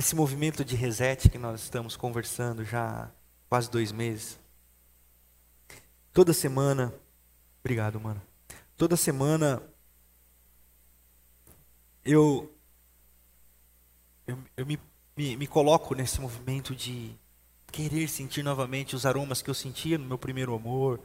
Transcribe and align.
nesse 0.00 0.16
movimento 0.16 0.64
de 0.64 0.74
reset 0.74 1.28
que 1.28 1.36
nós 1.36 1.60
estamos 1.60 1.94
conversando 1.94 2.64
já 2.64 2.88
há 2.88 3.08
quase 3.50 3.70
dois 3.70 3.92
meses. 3.92 4.40
Toda 6.10 6.32
semana, 6.32 6.90
obrigado, 7.62 8.00
mano. 8.00 8.22
Toda 8.78 8.96
semana 8.96 9.62
eu 12.02 12.50
eu, 14.26 14.38
eu 14.56 14.64
me, 14.64 14.80
me, 15.14 15.36
me 15.36 15.46
coloco 15.46 15.94
nesse 15.94 16.18
movimento 16.18 16.74
de 16.74 17.14
querer 17.70 18.08
sentir 18.08 18.42
novamente 18.42 18.96
os 18.96 19.04
aromas 19.04 19.42
que 19.42 19.50
eu 19.50 19.54
sentia 19.54 19.98
no 19.98 20.06
meu 20.06 20.16
primeiro 20.16 20.54
amor, 20.54 20.98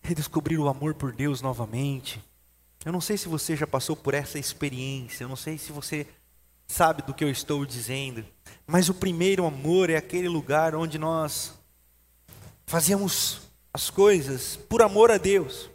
redescobrir 0.00 0.58
o 0.58 0.68
amor 0.68 0.94
por 0.94 1.12
Deus 1.12 1.42
novamente. 1.42 2.18
Eu 2.82 2.92
não 2.92 3.00
sei 3.02 3.18
se 3.18 3.28
você 3.28 3.54
já 3.54 3.66
passou 3.66 3.94
por 3.94 4.14
essa 4.14 4.38
experiência, 4.38 5.24
eu 5.24 5.28
não 5.28 5.36
sei 5.36 5.58
se 5.58 5.70
você 5.70 6.06
sabe 6.72 7.02
do 7.02 7.12
que 7.12 7.22
eu 7.22 7.30
estou 7.30 7.66
dizendo, 7.66 8.24
mas 8.66 8.88
o 8.88 8.94
primeiro 8.94 9.44
amor 9.44 9.90
é 9.90 9.96
aquele 9.96 10.28
lugar 10.28 10.74
onde 10.74 10.98
nós 10.98 11.52
fazíamos 12.66 13.42
as 13.72 13.90
coisas 13.90 14.56
por 14.56 14.80
amor 14.80 15.10
a 15.10 15.18
Deus. 15.18 15.70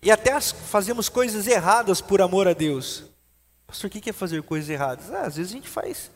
E 0.00 0.10
até 0.10 0.40
fazemos 0.40 1.08
coisas 1.08 1.46
erradas 1.46 2.00
por 2.00 2.22
amor 2.22 2.46
a 2.46 2.52
Deus. 2.52 3.04
Pastor, 3.66 3.88
o 3.88 3.90
que 3.90 4.10
é 4.10 4.12
fazer 4.12 4.42
coisas 4.42 4.70
erradas? 4.70 5.10
Ah, 5.12 5.22
às 5.22 5.36
vezes 5.36 5.52
a 5.52 5.54
gente 5.54 5.68
faz, 5.68 6.10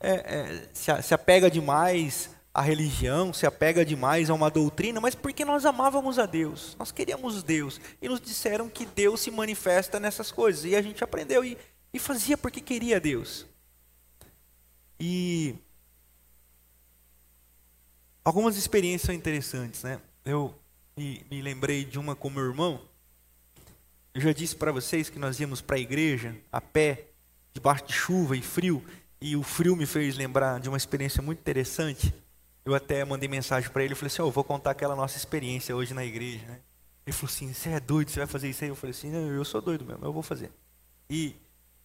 é, 0.00 0.12
é, 0.12 1.02
se 1.02 1.14
apega 1.14 1.50
demais 1.50 2.30
à 2.56 2.62
religião, 2.62 3.32
se 3.32 3.46
apega 3.46 3.84
demais 3.84 4.30
a 4.30 4.34
uma 4.34 4.50
doutrina, 4.50 5.00
mas 5.00 5.14
porque 5.14 5.44
nós 5.44 5.64
amávamos 5.64 6.18
a 6.18 6.26
Deus, 6.26 6.76
nós 6.78 6.90
queríamos 6.90 7.42
Deus. 7.42 7.80
E 8.00 8.08
nos 8.08 8.20
disseram 8.20 8.68
que 8.68 8.86
Deus 8.86 9.20
se 9.20 9.30
manifesta 9.30 10.00
nessas 10.00 10.32
coisas. 10.32 10.64
E 10.64 10.74
a 10.74 10.82
gente 10.82 11.02
aprendeu 11.04 11.44
e, 11.44 11.58
e 11.92 11.98
fazia 11.98 12.38
porque 12.38 12.60
queria 12.60 13.00
Deus. 13.00 13.46
E 14.98 15.54
algumas 18.24 18.56
experiências 18.56 19.02
são 19.02 19.14
interessantes, 19.14 19.82
né? 19.82 20.00
Eu 20.24 20.54
me, 20.96 21.24
me 21.30 21.42
lembrei 21.42 21.84
de 21.84 21.98
uma 21.98 22.16
com 22.16 22.30
meu 22.30 22.44
irmão 22.44 22.80
eu 24.16 24.22
já 24.22 24.32
disse 24.32 24.56
para 24.56 24.72
vocês 24.72 25.10
que 25.10 25.18
nós 25.18 25.38
íamos 25.40 25.60
para 25.60 25.76
a 25.76 25.78
igreja 25.78 26.34
a 26.50 26.58
pé, 26.58 27.08
debaixo 27.52 27.84
de 27.84 27.92
chuva 27.92 28.34
e 28.34 28.40
frio, 28.40 28.82
e 29.20 29.36
o 29.36 29.42
frio 29.42 29.76
me 29.76 29.84
fez 29.84 30.16
lembrar 30.16 30.58
de 30.58 30.70
uma 30.70 30.78
experiência 30.78 31.22
muito 31.22 31.38
interessante. 31.38 32.14
Eu 32.66 32.74
até 32.74 33.02
mandei 33.04 33.28
mensagem 33.28 33.70
para 33.70 33.82
ele, 33.82 33.94
e 33.94 33.96
falei 33.96 34.08
assim, 34.08 34.20
oh, 34.20 34.26
eu 34.26 34.30
vou 34.30 34.44
contar 34.44 34.72
aquela 34.72 34.94
nossa 34.94 35.16
experiência 35.16 35.74
hoje 35.74 35.94
na 35.94 36.04
igreja, 36.04 36.44
né? 36.46 36.60
Ele 37.06 37.16
falou 37.16 37.32
assim, 37.32 37.52
você 37.52 37.70
é 37.70 37.80
doido, 37.80 38.10
você 38.10 38.18
vai 38.18 38.26
fazer 38.26 38.50
isso 38.50 38.64
aí? 38.64 38.70
Eu 38.70 38.76
falei 38.76 38.90
assim, 38.90 39.10
eu 39.14 39.44
sou 39.44 39.62
doido 39.62 39.84
mesmo, 39.84 40.04
eu 40.04 40.12
vou 40.12 40.22
fazer. 40.22 40.50
E 41.08 41.34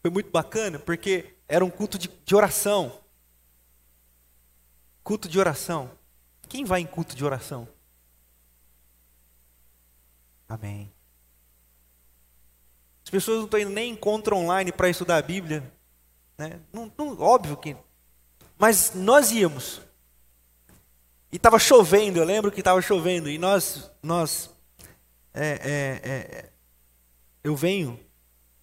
foi 0.02 0.12
muito 0.12 0.30
bacana, 0.30 0.78
porque 0.78 1.36
era 1.48 1.64
um 1.64 1.70
culto 1.70 1.98
de, 1.98 2.10
de 2.26 2.36
oração. 2.36 3.00
Culto 5.04 5.30
de 5.30 5.40
oração. 5.40 5.90
Quem 6.50 6.66
vai 6.66 6.82
em 6.82 6.88
culto 6.88 7.16
de 7.16 7.24
oração? 7.24 7.66
Amém 10.50 10.92
pessoas 13.12 13.40
não 13.40 13.46
estão 13.46 13.60
indo 13.60 13.70
nem 13.70 13.92
encontro 13.92 14.36
online 14.36 14.72
para 14.72 14.90
estudar 14.90 15.18
a 15.18 15.22
Bíblia. 15.22 15.62
Né? 16.38 16.60
Não, 16.72 16.92
não, 16.98 17.20
óbvio 17.20 17.58
que. 17.58 17.76
Mas 18.58 18.94
nós 18.96 19.32
íamos. 19.32 19.82
E 21.32 21.38
estava 21.38 21.58
chovendo, 21.58 22.20
eu 22.20 22.26
lembro 22.26 22.52
que 22.52 22.60
estava 22.60 22.82
chovendo. 22.82 23.30
E 23.30 23.38
nós. 23.38 23.90
nós 24.04 24.50
é, 25.34 25.48
é, 25.48 26.10
é, 26.10 26.50
eu 27.44 27.56
venho 27.56 27.98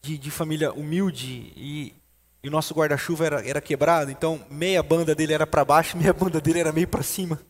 de, 0.03 0.19
de, 0.19 0.31
família 0.31 0.71
humilde 0.73 1.53
e, 1.57 1.95
e 2.43 2.49
o 2.49 2.51
nosso 2.51 2.75
guarda-chuva 2.75 3.25
era, 3.25 3.49
era 3.49 3.61
quebrado. 3.61 4.11
Então, 4.11 4.45
meia 4.51 4.83
banda 4.83 5.15
dele 5.15 5.33
era 5.33 5.47
para 5.47 5.65
baixo, 5.65 5.97
meia 5.99 6.13
banda 6.13 6.41
dele 6.41 6.61
era 6.61 6.73
meio 6.73 6.87
para 6.87 7.03
cima. 7.03 7.41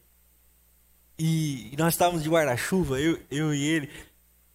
E, 1.18 1.72
e, 1.72 1.76
nós 1.76 1.94
estávamos 1.94 2.22
de 2.22 2.30
guarda-chuva, 2.30 3.00
eu, 3.00 3.18
eu 3.28 3.52
e 3.52 3.64
ele. 3.64 3.90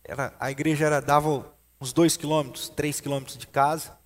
Era, 0.02 0.34
a 0.40 0.50
igreja 0.50 0.86
era, 0.86 1.02
dava 1.02 1.54
uns 1.80 1.92
dois 1.92 2.16
quilômetros, 2.16 2.70
três 2.70 3.02
quilômetros 3.02 3.38
de 3.38 3.48
casa. 3.48 3.98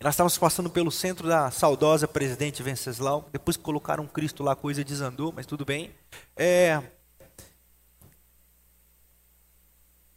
Nós 0.00 0.14
estávamos 0.14 0.38
passando 0.38 0.70
pelo 0.70 0.92
centro 0.92 1.26
da 1.26 1.50
saudosa 1.50 2.06
Presidente 2.06 2.62
Venceslau. 2.62 3.28
Depois 3.32 3.56
que 3.56 3.64
colocaram 3.64 4.06
Cristo 4.06 4.44
lá, 4.44 4.52
a 4.52 4.56
coisa 4.56 4.84
desandou, 4.84 5.32
mas 5.34 5.44
tudo 5.44 5.64
bem. 5.64 5.92
É... 6.36 6.80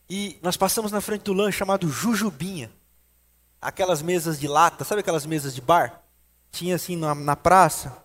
E 0.07 0.37
nós 0.43 0.55
passamos 0.55 0.91
na 0.91 1.01
frente 1.01 1.23
do 1.23 1.33
lanche 1.33 1.57
chamado 1.57 1.89
Jujubinha. 1.89 2.71
Aquelas 3.59 4.03
mesas 4.03 4.39
de 4.39 4.47
lata, 4.47 4.83
sabe 4.83 5.01
aquelas 5.01 5.25
mesas 5.25 5.55
de 5.55 5.61
bar? 5.61 6.03
Tinha 6.51 6.75
assim 6.75 6.95
na, 6.95 7.15
na 7.15 7.35
praça. 7.35 8.03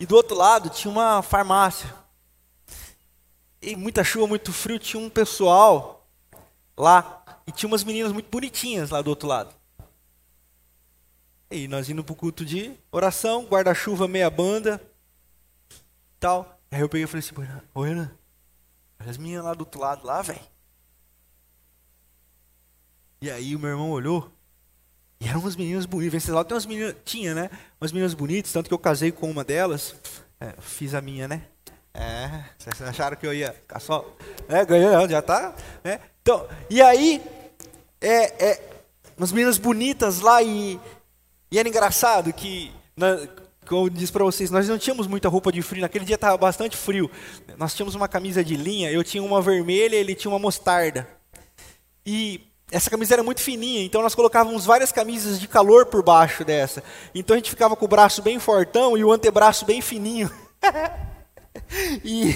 E 0.00 0.06
do 0.06 0.16
outro 0.16 0.34
lado 0.34 0.70
tinha 0.70 0.90
uma 0.90 1.20
farmácia. 1.20 1.94
E 3.60 3.76
muita 3.76 4.02
chuva, 4.02 4.26
muito 4.26 4.50
frio, 4.50 4.78
tinha 4.78 5.02
um 5.02 5.10
pessoal 5.10 6.06
lá. 6.74 7.22
E 7.46 7.52
tinha 7.52 7.68
umas 7.68 7.84
meninas 7.84 8.12
muito 8.12 8.30
bonitinhas 8.30 8.88
lá 8.88 9.02
do 9.02 9.10
outro 9.10 9.28
lado. 9.28 9.54
E 11.54 11.68
nós 11.68 11.88
indo 11.88 12.02
pro 12.02 12.16
culto 12.16 12.44
de 12.44 12.72
oração, 12.90 13.44
guarda-chuva, 13.44 14.08
meia 14.08 14.28
banda, 14.28 14.82
tal. 16.18 16.58
Aí 16.68 16.80
eu 16.80 16.88
peguei 16.88 17.04
e 17.04 17.06
falei 17.06 17.20
assim, 17.20 17.62
oi, 17.76 17.90
Ana, 17.90 18.18
olha 18.98 19.10
as 19.10 19.16
meninas 19.16 19.44
lá 19.44 19.54
do 19.54 19.60
outro 19.60 19.80
lado, 19.80 20.04
lá, 20.04 20.20
velho. 20.20 20.40
E 23.20 23.30
aí 23.30 23.54
o 23.54 23.60
meu 23.60 23.70
irmão 23.70 23.92
olhou, 23.92 24.32
e 25.20 25.28
eram 25.28 25.38
umas 25.38 25.54
meninas 25.54 25.86
bonitas. 25.86 26.26
Lá 26.26 26.42
tem 26.42 26.56
umas 26.56 26.66
meninas, 26.66 26.96
tinha, 27.04 27.36
né? 27.36 27.48
Umas 27.80 27.92
meninas 27.92 28.14
bonitas, 28.14 28.52
tanto 28.52 28.66
que 28.66 28.74
eu 28.74 28.78
casei 28.78 29.12
com 29.12 29.30
uma 29.30 29.44
delas. 29.44 29.94
É, 30.40 30.54
fiz 30.60 30.92
a 30.92 31.00
minha, 31.00 31.28
né? 31.28 31.46
É, 31.94 32.44
vocês 32.58 32.82
acharam 32.82 33.16
que 33.16 33.28
eu 33.28 33.32
ia 33.32 33.52
ficar 33.52 33.78
só. 33.78 34.04
É, 34.48 34.64
ganhou, 34.64 35.08
já 35.08 35.22
tá. 35.22 35.54
Né? 35.84 36.00
Então, 36.20 36.48
e 36.68 36.82
aí, 36.82 37.22
é, 38.00 38.44
é, 38.44 38.70
umas 39.16 39.30
meninas 39.30 39.56
bonitas 39.56 40.18
lá 40.18 40.42
e, 40.42 40.80
e 41.54 41.58
era 41.58 41.68
engraçado 41.68 42.32
que, 42.32 42.72
na, 42.96 43.16
como 43.64 43.86
eu 43.86 43.88
disse 43.88 44.10
para 44.10 44.24
vocês, 44.24 44.50
nós 44.50 44.68
não 44.68 44.76
tínhamos 44.76 45.06
muita 45.06 45.28
roupa 45.28 45.52
de 45.52 45.62
frio, 45.62 45.82
naquele 45.82 46.04
dia 46.04 46.16
estava 46.16 46.36
bastante 46.36 46.76
frio. 46.76 47.08
Nós 47.56 47.72
tínhamos 47.72 47.94
uma 47.94 48.08
camisa 48.08 48.42
de 48.42 48.56
linha, 48.56 48.90
eu 48.90 49.04
tinha 49.04 49.22
uma 49.22 49.40
vermelha, 49.40 49.94
ele 49.94 50.16
tinha 50.16 50.32
uma 50.32 50.38
mostarda. 50.40 51.08
E 52.04 52.40
essa 52.72 52.90
camisa 52.90 53.14
era 53.14 53.22
muito 53.22 53.40
fininha, 53.40 53.84
então 53.84 54.02
nós 54.02 54.16
colocávamos 54.16 54.64
várias 54.64 54.90
camisas 54.90 55.38
de 55.38 55.46
calor 55.46 55.86
por 55.86 56.02
baixo 56.02 56.44
dessa. 56.44 56.82
Então 57.14 57.34
a 57.34 57.38
gente 57.38 57.50
ficava 57.50 57.76
com 57.76 57.84
o 57.84 57.88
braço 57.88 58.20
bem 58.20 58.40
fortão 58.40 58.98
e 58.98 59.04
o 59.04 59.12
antebraço 59.12 59.64
bem 59.64 59.80
fininho. 59.80 60.28
E, 62.04 62.30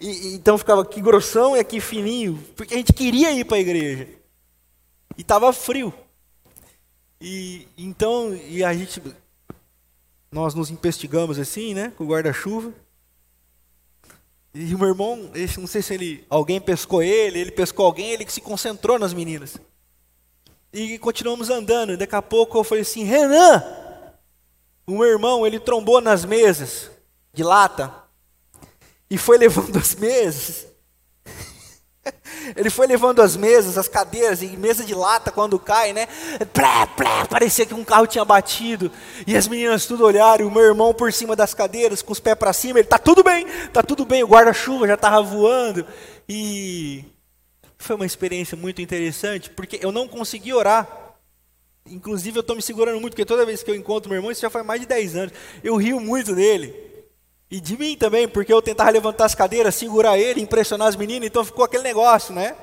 e, 0.00 0.34
então 0.34 0.56
ficava 0.56 0.82
aqui 0.82 1.00
grossão 1.00 1.56
e 1.56 1.60
aqui 1.60 1.80
fininho, 1.80 2.38
porque 2.54 2.72
a 2.72 2.76
gente 2.76 2.92
queria 2.92 3.32
ir 3.32 3.44
para 3.44 3.56
a 3.56 3.60
igreja. 3.60 4.08
E 5.18 5.22
estava 5.22 5.52
frio. 5.52 5.92
E 7.20 7.66
então, 7.76 8.34
e 8.34 8.62
a 8.62 8.74
gente 8.74 9.00
nós 10.30 10.52
nos 10.52 10.68
investigamos 10.68 11.38
assim, 11.38 11.74
né, 11.74 11.92
com 11.96 12.04
o 12.04 12.08
guarda-chuva. 12.08 12.72
E 14.52 14.74
o 14.74 14.78
meu 14.78 14.88
irmão, 14.88 15.30
esse, 15.34 15.60
não 15.60 15.66
sei 15.66 15.80
se 15.80 15.94
ele, 15.94 16.24
alguém 16.28 16.60
pescou 16.60 17.02
ele, 17.02 17.38
ele 17.38 17.50
pescou 17.52 17.86
alguém, 17.86 18.10
ele 18.10 18.24
que 18.24 18.32
se 18.32 18.40
concentrou 18.40 18.98
nas 18.98 19.14
meninas. 19.14 19.56
E 20.72 20.98
continuamos 20.98 21.50
andando. 21.50 21.92
E 21.92 21.96
daqui 21.96 22.16
a 22.16 22.22
pouco 22.22 22.58
eu 22.58 22.64
falei 22.64 22.82
assim: 22.82 23.04
Renan, 23.04 23.62
o 24.86 24.92
meu 24.92 25.04
irmão, 25.04 25.46
ele 25.46 25.60
trombou 25.60 26.00
nas 26.00 26.24
mesas 26.24 26.90
de 27.32 27.42
lata 27.44 27.94
e 29.08 29.16
foi 29.16 29.38
levando 29.38 29.76
as 29.76 29.94
mesas. 29.94 30.66
Ele 32.56 32.70
foi 32.70 32.86
levando 32.86 33.20
as 33.20 33.36
mesas, 33.36 33.78
as 33.78 33.88
cadeiras, 33.88 34.42
e 34.42 34.48
mesa 34.48 34.84
de 34.84 34.94
lata 34.94 35.30
quando 35.30 35.58
cai, 35.58 35.92
né? 35.92 36.08
Parecia 37.28 37.66
que 37.66 37.74
um 37.74 37.84
carro 37.84 38.06
tinha 38.06 38.24
batido. 38.24 38.90
E 39.26 39.36
as 39.36 39.48
meninas 39.48 39.86
tudo 39.86 40.04
olharam, 40.04 40.44
e 40.44 40.48
o 40.48 40.50
meu 40.50 40.62
irmão 40.62 40.92
por 40.92 41.12
cima 41.12 41.34
das 41.34 41.54
cadeiras, 41.54 42.02
com 42.02 42.12
os 42.12 42.20
pés 42.20 42.36
para 42.36 42.52
cima, 42.52 42.78
ele 42.78 42.88
tá 42.88 42.98
tudo 42.98 43.22
bem, 43.22 43.46
tá 43.72 43.82
tudo 43.82 44.04
bem, 44.04 44.22
o 44.22 44.28
guarda-chuva 44.28 44.86
já 44.86 44.94
estava 44.94 45.22
voando. 45.22 45.86
E 46.28 47.04
foi 47.78 47.96
uma 47.96 48.06
experiência 48.06 48.56
muito 48.56 48.80
interessante, 48.80 49.50
porque 49.50 49.78
eu 49.82 49.92
não 49.92 50.08
consegui 50.08 50.52
orar. 50.52 50.88
Inclusive 51.86 52.38
eu 52.38 52.40
estou 52.40 52.56
me 52.56 52.62
segurando 52.62 52.98
muito, 52.98 53.12
porque 53.12 53.26
toda 53.26 53.44
vez 53.44 53.62
que 53.62 53.70
eu 53.70 53.74
encontro 53.74 54.08
meu 54.08 54.16
irmão, 54.16 54.30
isso 54.30 54.40
já 54.40 54.48
faz 54.48 54.64
mais 54.64 54.80
de 54.80 54.86
10 54.86 55.16
anos, 55.16 55.34
eu 55.62 55.76
rio 55.76 56.00
muito 56.00 56.34
dele. 56.34 56.93
E 57.50 57.60
de 57.60 57.76
mim 57.76 57.96
também, 57.96 58.26
porque 58.26 58.52
eu 58.52 58.62
tentava 58.62 58.90
levantar 58.90 59.26
as 59.26 59.34
cadeiras, 59.34 59.74
segurar 59.74 60.18
ele, 60.18 60.40
impressionar 60.40 60.88
as 60.88 60.96
meninas, 60.96 61.26
então 61.26 61.44
ficou 61.44 61.64
aquele 61.64 61.82
negócio, 61.82 62.34
né? 62.34 62.56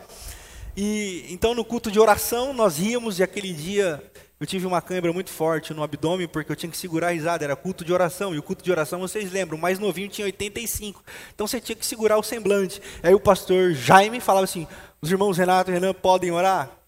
E 0.76 1.26
então 1.30 1.54
no 1.54 1.64
culto 1.66 1.92
de 1.92 2.00
oração 2.00 2.54
nós 2.54 2.78
ríamos 2.78 3.20
e 3.20 3.24
aquele 3.24 3.54
dia 3.54 4.02
eu 4.40 4.48
tive 4.48 4.66
uma 4.66 4.82
câimbra 4.82 5.14
muito 5.14 5.30
forte 5.30 5.74
no 5.74 5.84
abdômen 5.84 6.28
porque 6.28 6.52
eu 6.52 6.56
tinha 6.56 6.72
que 6.72 6.78
segurar 6.78 7.08
a 7.08 7.12
risada, 7.12 7.44
era 7.44 7.56
culto 7.56 7.86
de 7.86 7.94
oração, 7.94 8.34
e 8.34 8.40
o 8.40 8.44
culto 8.44 8.64
de 8.64 8.72
oração, 8.72 9.00
vocês 9.00 9.32
lembram, 9.32 9.58
o 9.58 9.62
mais 9.62 9.78
novinho 9.78 10.10
tinha 10.10 10.26
85. 10.26 11.04
Então 11.34 11.46
você 11.46 11.62
tinha 11.62 11.76
que 11.76 11.86
segurar 11.86 12.18
o 12.18 12.24
semblante. 12.24 12.82
Aí 13.04 13.14
o 13.14 13.20
pastor 13.20 13.74
Jaime 13.74 14.20
falava 14.20 14.46
assim: 14.46 14.68
"Os 15.02 15.12
irmãos 15.12 15.38
Renato 15.38 15.70
e 15.70 15.74
Renan 15.74 15.94
podem 15.94 16.32
orar?" 16.32 16.82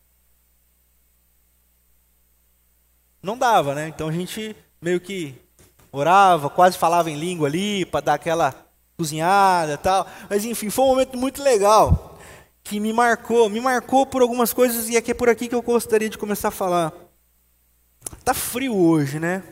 não 3.23 3.37
dava, 3.37 3.73
né? 3.73 3.87
Então 3.87 4.09
a 4.09 4.11
gente 4.11 4.53
meio 4.81 4.99
que 4.99 5.33
orava, 5.93 6.49
quase 6.49 6.77
falava 6.77 7.09
em 7.09 7.15
língua 7.15 7.47
ali, 7.47 7.85
para 7.85 8.01
dar 8.01 8.13
aquela 8.15 8.53
cozinhada 8.97 9.77
tal. 9.77 10.07
Mas 10.29 10.43
enfim, 10.43 10.69
foi 10.69 10.83
um 10.83 10.89
momento 10.89 11.17
muito 11.17 11.41
legal, 11.41 12.19
que 12.63 12.79
me 12.79 12.91
marcou, 12.91 13.47
me 13.47 13.61
marcou 13.61 14.05
por 14.05 14.21
algumas 14.21 14.51
coisas 14.51 14.89
e 14.89 14.97
é, 14.97 15.03
é 15.05 15.13
por 15.13 15.29
aqui 15.29 15.47
que 15.47 15.55
eu 15.55 15.61
gostaria 15.61 16.09
de 16.09 16.17
começar 16.17 16.49
a 16.49 16.51
falar. 16.51 16.91
Tá 18.25 18.33
frio 18.33 18.75
hoje, 18.75 19.19
né? 19.19 19.43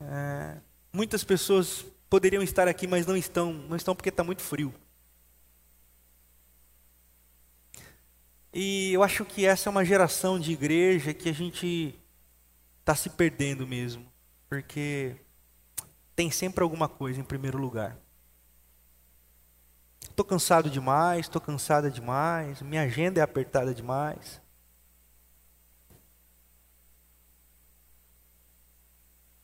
É, 0.00 0.56
muitas 0.92 1.22
pessoas 1.22 1.86
poderiam 2.10 2.42
estar 2.42 2.66
aqui, 2.66 2.86
mas 2.86 3.06
não 3.06 3.16
estão, 3.16 3.52
não 3.52 3.76
estão 3.76 3.94
porque 3.94 4.08
está 4.08 4.24
muito 4.24 4.42
frio. 4.42 4.74
E 8.52 8.92
eu 8.92 9.02
acho 9.02 9.24
que 9.24 9.46
essa 9.46 9.68
é 9.68 9.70
uma 9.70 9.84
geração 9.84 10.38
de 10.38 10.52
igreja 10.52 11.14
que 11.14 11.28
a 11.28 11.32
gente 11.32 11.98
está 12.82 12.96
se 12.96 13.08
perdendo 13.08 13.66
mesmo, 13.66 14.04
porque 14.48 15.16
tem 16.16 16.30
sempre 16.30 16.62
alguma 16.64 16.88
coisa 16.88 17.20
em 17.20 17.24
primeiro 17.24 17.56
lugar. 17.58 17.96
Estou 20.00 20.24
cansado 20.24 20.68
demais, 20.68 21.20
estou 21.20 21.40
cansada 21.40 21.88
demais, 21.90 22.60
minha 22.60 22.82
agenda 22.82 23.20
é 23.20 23.22
apertada 23.22 23.72
demais. 23.72 24.42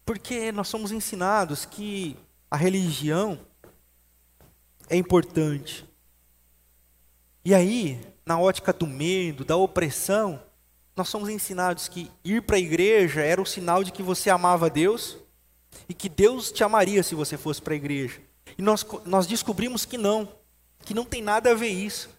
Porque 0.05 0.50
nós 0.50 0.67
somos 0.67 0.91
ensinados 0.91 1.64
que 1.64 2.19
a 2.50 2.56
religião 2.56 3.41
é 4.91 4.96
importante. 4.96 5.88
E 7.44 7.55
aí, 7.55 8.05
na 8.26 8.38
ótica 8.38 8.73
do 8.73 8.87
medo, 8.87 9.44
da 9.44 9.56
opressão, 9.56 10.43
nós 10.99 11.09
somos 11.09 11.29
ensinados 11.29 11.87
que 11.87 12.11
ir 12.25 12.43
para 12.43 12.56
a 12.56 12.59
igreja 12.59 13.21
era 13.21 13.41
o 13.41 13.47
sinal 13.47 13.85
de 13.85 13.93
que 13.93 14.03
você 14.03 14.29
amava 14.31 14.69
Deus 14.69 15.17
e 15.89 15.95
que 15.95 16.09
Deus 16.09 16.50
te 16.50 16.65
amaria 16.65 17.05
se 17.05 17.15
você 17.15 17.39
fosse 17.39 17.62
para 17.62 17.73
a 17.73 17.77
igreja. 17.77 18.21
E 18.59 18.62
nós, 18.62 18.85
nós 19.05 19.25
descobrimos 19.25 19.85
que 19.85 19.97
não, 19.97 20.29
que 20.85 20.93
não 20.93 21.05
tem 21.05 21.23
nada 21.23 21.53
a 21.53 21.55
ver 21.55 21.69
isso. 21.69 22.11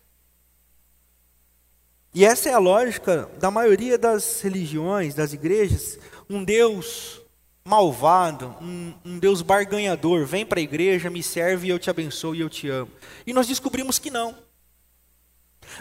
E 2.14 2.24
essa 2.24 2.48
é 2.48 2.54
a 2.54 2.58
lógica 2.58 3.30
da 3.38 3.52
maioria 3.52 3.98
das 3.98 4.40
religiões, 4.40 5.14
das 5.14 5.34
igrejas. 5.34 6.00
Um 6.30 6.42
Deus 6.42 7.22
malvado, 7.66 8.56
um, 8.62 8.94
um 9.04 9.20
Deus 9.20 9.42
barganhador, 9.42 10.26
vem 10.26 10.46
para 10.46 10.62
a 10.62 10.64
igreja, 10.64 11.10
me 11.10 11.22
serve 11.22 11.68
e 11.68 11.70
eu 11.70 11.78
te 11.78 11.90
abençoo 11.90 12.34
e 12.34 12.40
eu 12.40 12.50
te 12.50 12.70
amo. 12.70 12.90
E 13.28 13.34
nós 13.34 13.46
descobrimos 13.46 14.00
que 14.00 14.10
não. 14.10 14.38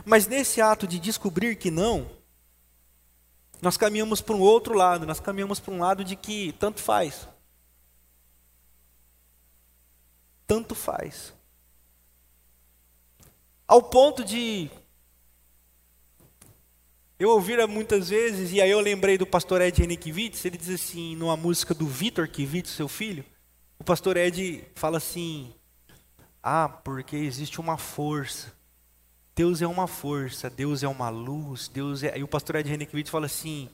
Mas 0.04 0.26
nesse 0.26 0.60
ato 0.60 0.84
de 0.84 0.98
descobrir 0.98 1.54
que 1.54 1.70
não, 1.70 2.17
nós 3.60 3.76
caminhamos 3.76 4.20
para 4.20 4.34
um 4.34 4.40
outro 4.40 4.74
lado, 4.74 5.06
nós 5.06 5.20
caminhamos 5.20 5.58
para 5.58 5.74
um 5.74 5.78
lado 5.78 6.04
de 6.04 6.14
que 6.16 6.52
tanto 6.58 6.80
faz. 6.80 7.28
Tanto 10.46 10.74
faz. 10.74 11.34
Ao 13.66 13.82
ponto 13.82 14.24
de 14.24 14.70
eu 17.18 17.30
ouvira 17.30 17.66
muitas 17.66 18.10
vezes, 18.10 18.52
e 18.52 18.60
aí 18.60 18.70
eu 18.70 18.78
lembrei 18.78 19.18
do 19.18 19.26
pastor 19.26 19.60
Ed 19.60 19.76
Renikivitz, 19.80 20.44
ele 20.44 20.56
diz 20.56 20.68
assim, 20.70 21.16
numa 21.16 21.36
música 21.36 21.74
do 21.74 21.84
Vitor 21.84 22.28
Kivitz, 22.28 22.70
seu 22.70 22.86
filho, 22.86 23.24
o 23.76 23.82
pastor 23.82 24.16
Ed 24.16 24.64
fala 24.76 24.98
assim, 24.98 25.52
ah, 26.40 26.68
porque 26.68 27.16
existe 27.16 27.60
uma 27.60 27.76
força, 27.76 28.52
Deus 29.38 29.62
é 29.62 29.68
uma 29.68 29.86
força, 29.86 30.50
Deus 30.50 30.82
é 30.82 30.88
uma 30.88 31.10
luz, 31.10 31.68
Deus 31.68 32.02
é... 32.02 32.18
E 32.18 32.24
o 32.24 32.26
pastor 32.26 32.56
Ed 32.56 32.68
Renikivitz 32.68 33.08
fala 33.08 33.26
assim, 33.26 33.70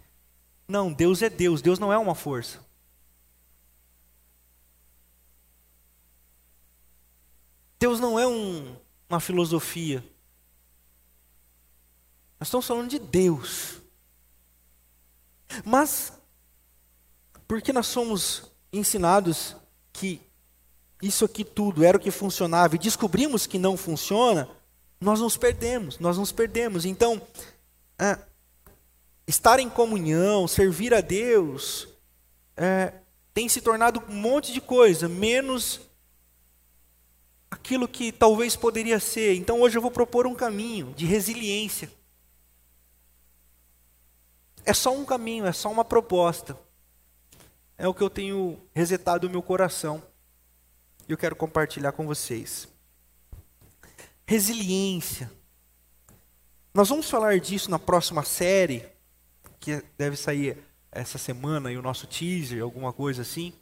não, 0.69 0.93
Deus 0.93 1.23
é 1.23 1.31
Deus, 1.31 1.63
Deus 1.63 1.79
não 1.79 1.91
é 1.91 1.97
uma 1.97 2.15
força. 2.15 2.63
Deus 7.81 7.99
não 7.99 8.19
é 8.19 8.27
um, 8.27 8.77
uma 9.09 9.19
filosofia. 9.21 10.05
Nós 12.39 12.49
estamos 12.49 12.67
falando 12.67 12.91
de 12.91 12.99
Deus. 12.99 13.79
Mas, 15.65 16.13
porque 17.49 17.73
nós 17.73 17.87
somos 17.87 18.53
ensinados 18.71 19.57
que 19.95 20.21
isso 21.01 21.25
aqui 21.25 21.43
tudo 21.43 21.83
era 21.83 21.97
o 21.97 22.01
que 22.01 22.11
funcionava 22.11 22.75
e 22.75 22.79
descobrimos 22.79 23.47
que 23.47 23.59
não 23.59 23.79
funciona, 23.79 24.47
nós 25.01 25.21
nos 25.21 25.37
perdemos, 25.37 25.99
nós 25.99 26.19
nos 26.19 26.33
perdemos. 26.33 26.85
Então, 26.85 27.21
é, 27.99 28.19
estar 29.27 29.59
em 29.59 29.69
comunhão, 29.69 30.49
servir 30.49 30.95
a 30.95 31.01
Deus, 31.01 31.89
é, 32.57 32.93
tem 33.33 33.49
se 33.49 33.61
tornado 33.61 34.03
um 34.09 34.15
monte 34.15 34.53
de 34.53 34.61
coisa, 34.61 35.09
menos 35.09 35.81
aquilo 37.51 37.89
que 37.89 38.13
talvez 38.13 38.57
poderia 38.57 38.99
ser. 38.99 39.35
Então, 39.35 39.61
hoje 39.61 39.79
eu 39.79 39.83
vou 39.83 39.91
propor 39.91 40.27
um 40.27 40.35
caminho 40.35 40.93
de 40.97 41.07
resiliência. 41.07 41.91
É 44.65 44.73
só 44.73 44.95
um 44.95 45.05
caminho, 45.05 45.47
é 45.47 45.53
só 45.53 45.71
uma 45.71 45.85
proposta. 45.85 46.59
É 47.77 47.87
o 47.87 47.95
que 47.95 48.03
eu 48.03 48.11
tenho 48.11 48.61
resetado 48.75 49.27
no 49.27 49.33
meu 49.33 49.43
coração. 49.43 50.03
E 51.09 51.13
eu 51.13 51.19
quero 51.19 51.37
compartilhar 51.37 51.93
com 51.93 52.07
vocês. 52.07 52.69
Resiliência. 54.27 55.31
Nós 56.73 56.89
vamos 56.89 57.09
falar 57.09 57.39
disso 57.39 57.71
na 57.71 57.79
próxima 57.79 58.23
série, 58.25 58.85
que 59.61 59.83
deve 59.97 60.17
sair 60.17 60.59
essa 60.91 61.19
semana, 61.19 61.71
e 61.71 61.77
o 61.77 61.83
nosso 61.83 62.07
teaser, 62.07 62.63
alguma 62.63 62.93
coisa 62.93 63.23
assim. 63.23 63.53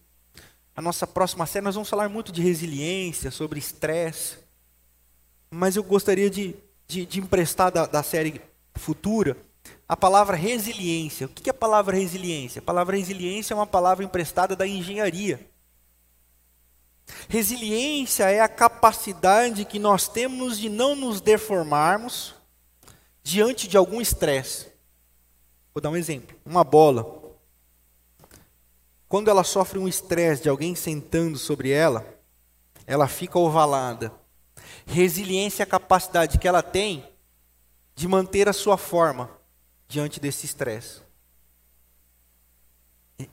A 0.75 0.81
nossa 0.81 1.07
próxima 1.07 1.47
série, 1.47 1.65
nós 1.65 1.75
vamos 1.75 1.91
falar 1.91 2.09
muito 2.09 2.33
de 2.33 2.41
resiliência, 2.41 3.31
sobre 3.31 3.59
estresse. 3.59 4.39
Mas 5.51 5.77
eu 5.77 5.83
gostaria 5.83 6.31
de, 6.31 6.55
de, 6.87 7.05
de 7.05 7.21
emprestar 7.21 7.71
da, 7.71 7.87
da 7.87 8.03
série 8.03 8.41
futura 8.75 9.37
a 9.89 9.97
palavra 9.97 10.37
resiliência. 10.37 11.27
O 11.27 11.29
que 11.29 11.51
é 11.51 11.53
a 11.53 11.55
palavra 11.55 11.97
resiliência? 11.97 12.61
A 12.61 12.63
palavra 12.63 12.97
resiliência 12.97 13.53
é 13.53 13.57
uma 13.57 13.67
palavra 13.67 14.05
emprestada 14.05 14.57
da 14.57 14.67
engenharia. 14.67 15.52
Resiliência 17.29 18.31
é 18.31 18.41
a 18.41 18.49
capacidade 18.49 19.65
que 19.65 19.79
nós 19.79 20.09
temos 20.09 20.59
de 20.59 20.69
não 20.69 20.95
nos 20.95 21.21
deformarmos 21.21 22.35
diante 23.23 23.69
de 23.69 23.77
algum 23.77 24.01
estresse. 24.01 24.69
Vou 25.75 25.81
dar 25.81 25.91
um 25.91 25.97
exemplo: 25.97 26.37
uma 26.45 26.65
bola. 26.65 27.21
Quando 29.09 29.29
ela 29.29 29.45
sofre 29.45 29.79
um 29.79 29.87
estresse 29.87 30.43
de 30.43 30.49
alguém 30.49 30.75
sentando 30.75 31.37
sobre 31.39 31.71
ela, 31.71 32.07
ela 32.87 33.07
fica 33.07 33.39
ovalada. 33.39 34.13
Resiliência 34.87 35.63
é 35.63 35.65
a 35.65 35.67
capacidade 35.67 36.39
que 36.39 36.49
ela 36.49 36.63
tem 36.63 37.07
de 37.95 38.09
manter 38.09 38.49
a 38.49 38.53
sua 38.53 38.77
forma 38.77 39.31
diante 39.87 40.19
desse 40.19 40.47
estresse. 40.47 41.03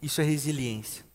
Isso 0.01 0.22
é 0.22 0.24
resiliência. 0.24 1.09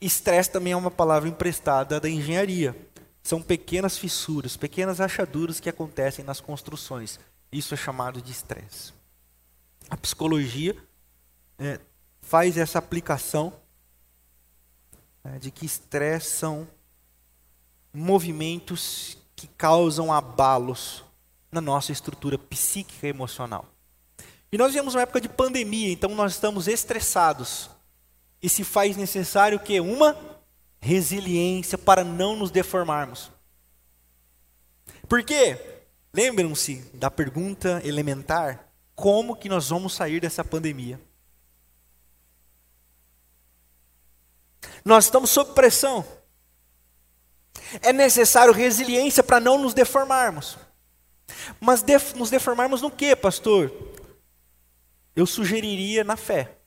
Estresse 0.00 0.50
também 0.50 0.72
é 0.72 0.76
uma 0.76 0.90
palavra 0.90 1.28
emprestada 1.28 2.00
da 2.00 2.08
engenharia. 2.08 2.76
São 3.22 3.40
pequenas 3.40 3.96
fissuras, 3.96 4.56
pequenas 4.56 4.98
rachaduras 4.98 5.60
que 5.60 5.68
acontecem 5.68 6.24
nas 6.24 6.40
construções. 6.40 7.18
Isso 7.50 7.72
é 7.74 7.76
chamado 7.76 8.20
de 8.20 8.30
estresse. 8.30 8.92
A 9.88 9.96
psicologia 9.96 10.76
é, 11.58 11.80
faz 12.20 12.56
essa 12.56 12.78
aplicação 12.78 13.52
é, 15.24 15.38
de 15.38 15.50
que 15.50 15.64
estresse 15.64 16.36
são 16.36 16.68
movimentos 17.92 19.16
que 19.36 19.46
causam 19.46 20.12
abalos 20.12 21.04
na 21.50 21.60
nossa 21.60 21.92
estrutura 21.92 22.36
psíquica 22.36 23.06
e 23.06 23.10
emocional. 23.10 23.66
E 24.50 24.58
nós 24.58 24.72
vivemos 24.72 24.94
uma 24.94 25.02
época 25.02 25.20
de 25.20 25.28
pandemia, 25.28 25.90
então 25.92 26.14
nós 26.14 26.32
estamos 26.32 26.68
estressados. 26.68 27.70
E 28.44 28.48
se 28.50 28.62
faz 28.62 28.94
necessário 28.94 29.58
que 29.58 29.80
uma 29.80 30.14
resiliência 30.78 31.78
para 31.78 32.04
não 32.04 32.36
nos 32.36 32.50
deformarmos. 32.50 33.30
Por 35.08 35.24
quê? 35.24 35.58
Lembram-se 36.12 36.82
da 36.92 37.10
pergunta 37.10 37.80
elementar: 37.82 38.68
como 38.94 39.34
que 39.34 39.48
nós 39.48 39.70
vamos 39.70 39.94
sair 39.94 40.20
dessa 40.20 40.44
pandemia? 40.44 41.00
Nós 44.84 45.06
estamos 45.06 45.30
sob 45.30 45.54
pressão. 45.54 46.04
É 47.80 47.94
necessário 47.94 48.52
resiliência 48.52 49.22
para 49.22 49.40
não 49.40 49.56
nos 49.56 49.72
deformarmos. 49.72 50.58
Mas 51.58 51.80
def 51.80 52.12
nos 52.12 52.28
deformarmos 52.28 52.82
no 52.82 52.90
que, 52.90 53.16
pastor? 53.16 53.72
Eu 55.16 55.24
sugeriria 55.24 56.04
na 56.04 56.18
fé. 56.18 56.58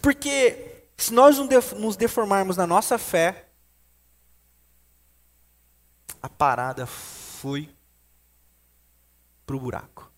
Porque 0.00 0.84
se 0.96 1.12
nós 1.12 1.38
nos 1.76 1.96
deformarmos 1.96 2.56
na 2.56 2.66
nossa 2.66 2.98
fé, 2.98 3.48
a 6.20 6.28
parada 6.28 6.86
foi 6.86 7.68
para 9.46 9.56
o 9.56 9.60
buraco. 9.60 10.10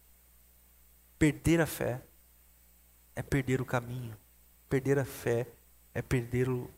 Perder 1.18 1.60
a 1.60 1.66
fé 1.66 2.02
é 3.14 3.22
perder 3.22 3.60
o 3.60 3.64
caminho. 3.64 4.16
Perder 4.68 4.98
a 4.98 5.04
fé 5.04 5.46
é 5.92 6.00
perder 6.00 6.48
o, 6.48 6.70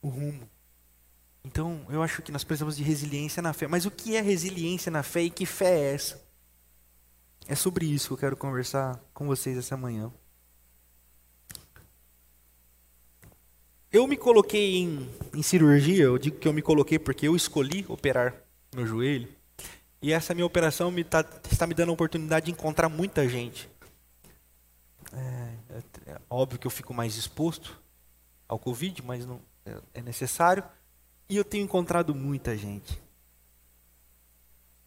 o 0.00 0.08
rumo. 0.08 0.48
Então, 1.44 1.84
eu 1.90 2.02
acho 2.02 2.22
que 2.22 2.32
nós 2.32 2.42
precisamos 2.42 2.76
de 2.76 2.82
resiliência 2.82 3.42
na 3.42 3.52
fé. 3.52 3.68
Mas 3.68 3.84
o 3.84 3.90
que 3.90 4.16
é 4.16 4.22
resiliência 4.22 4.90
na 4.90 5.02
fé 5.02 5.22
e 5.22 5.30
que 5.30 5.44
fé 5.44 5.78
é 5.78 5.94
essa? 5.94 6.24
É 7.46 7.54
sobre 7.54 7.84
isso 7.84 8.08
que 8.08 8.14
eu 8.14 8.18
quero 8.18 8.36
conversar 8.36 8.98
com 9.12 9.26
vocês 9.26 9.58
essa 9.58 9.76
manhã. 9.76 10.10
Eu 13.94 14.08
me 14.08 14.16
coloquei 14.16 14.78
em, 14.78 15.08
em, 15.32 15.40
cirurgia, 15.40 16.02
eu 16.02 16.18
digo 16.18 16.36
que 16.36 16.48
eu 16.48 16.52
me 16.52 16.60
coloquei 16.60 16.98
porque 16.98 17.28
eu 17.28 17.36
escolhi 17.36 17.86
operar 17.88 18.34
meu 18.74 18.84
joelho. 18.84 19.28
E 20.02 20.12
essa 20.12 20.34
minha 20.34 20.44
operação 20.44 20.90
me 20.90 21.04
tá, 21.04 21.24
está 21.48 21.64
me 21.64 21.74
dando 21.74 21.90
a 21.90 21.92
oportunidade 21.92 22.46
de 22.46 22.50
encontrar 22.50 22.88
muita 22.88 23.28
gente. 23.28 23.70
É, 25.12 25.54
é, 25.70 26.10
é, 26.10 26.20
óbvio 26.28 26.58
que 26.58 26.66
eu 26.66 26.72
fico 26.72 26.92
mais 26.92 27.16
exposto 27.16 27.80
ao 28.48 28.58
Covid, 28.58 29.00
mas 29.00 29.24
não 29.24 29.40
é, 29.64 29.80
é 29.94 30.02
necessário. 30.02 30.64
E 31.28 31.36
eu 31.36 31.44
tenho 31.44 31.62
encontrado 31.62 32.12
muita 32.16 32.56
gente. 32.56 33.00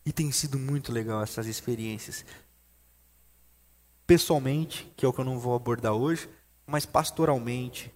E 0.06 0.12
tem 0.12 0.30
sido 0.34 0.60
muito 0.60 0.92
legal 0.92 1.24
essas 1.24 1.48
experiências. 1.48 2.26
Pessoalmente, 4.06 4.92
que 4.98 5.06
é 5.06 5.08
o 5.08 5.14
que 5.14 5.20
eu 5.22 5.26
não 5.26 5.40
vou 5.40 5.56
abordar 5.56 5.94
hoje, 5.94 6.30
mas 6.66 6.86
pastoralmente, 6.86 7.90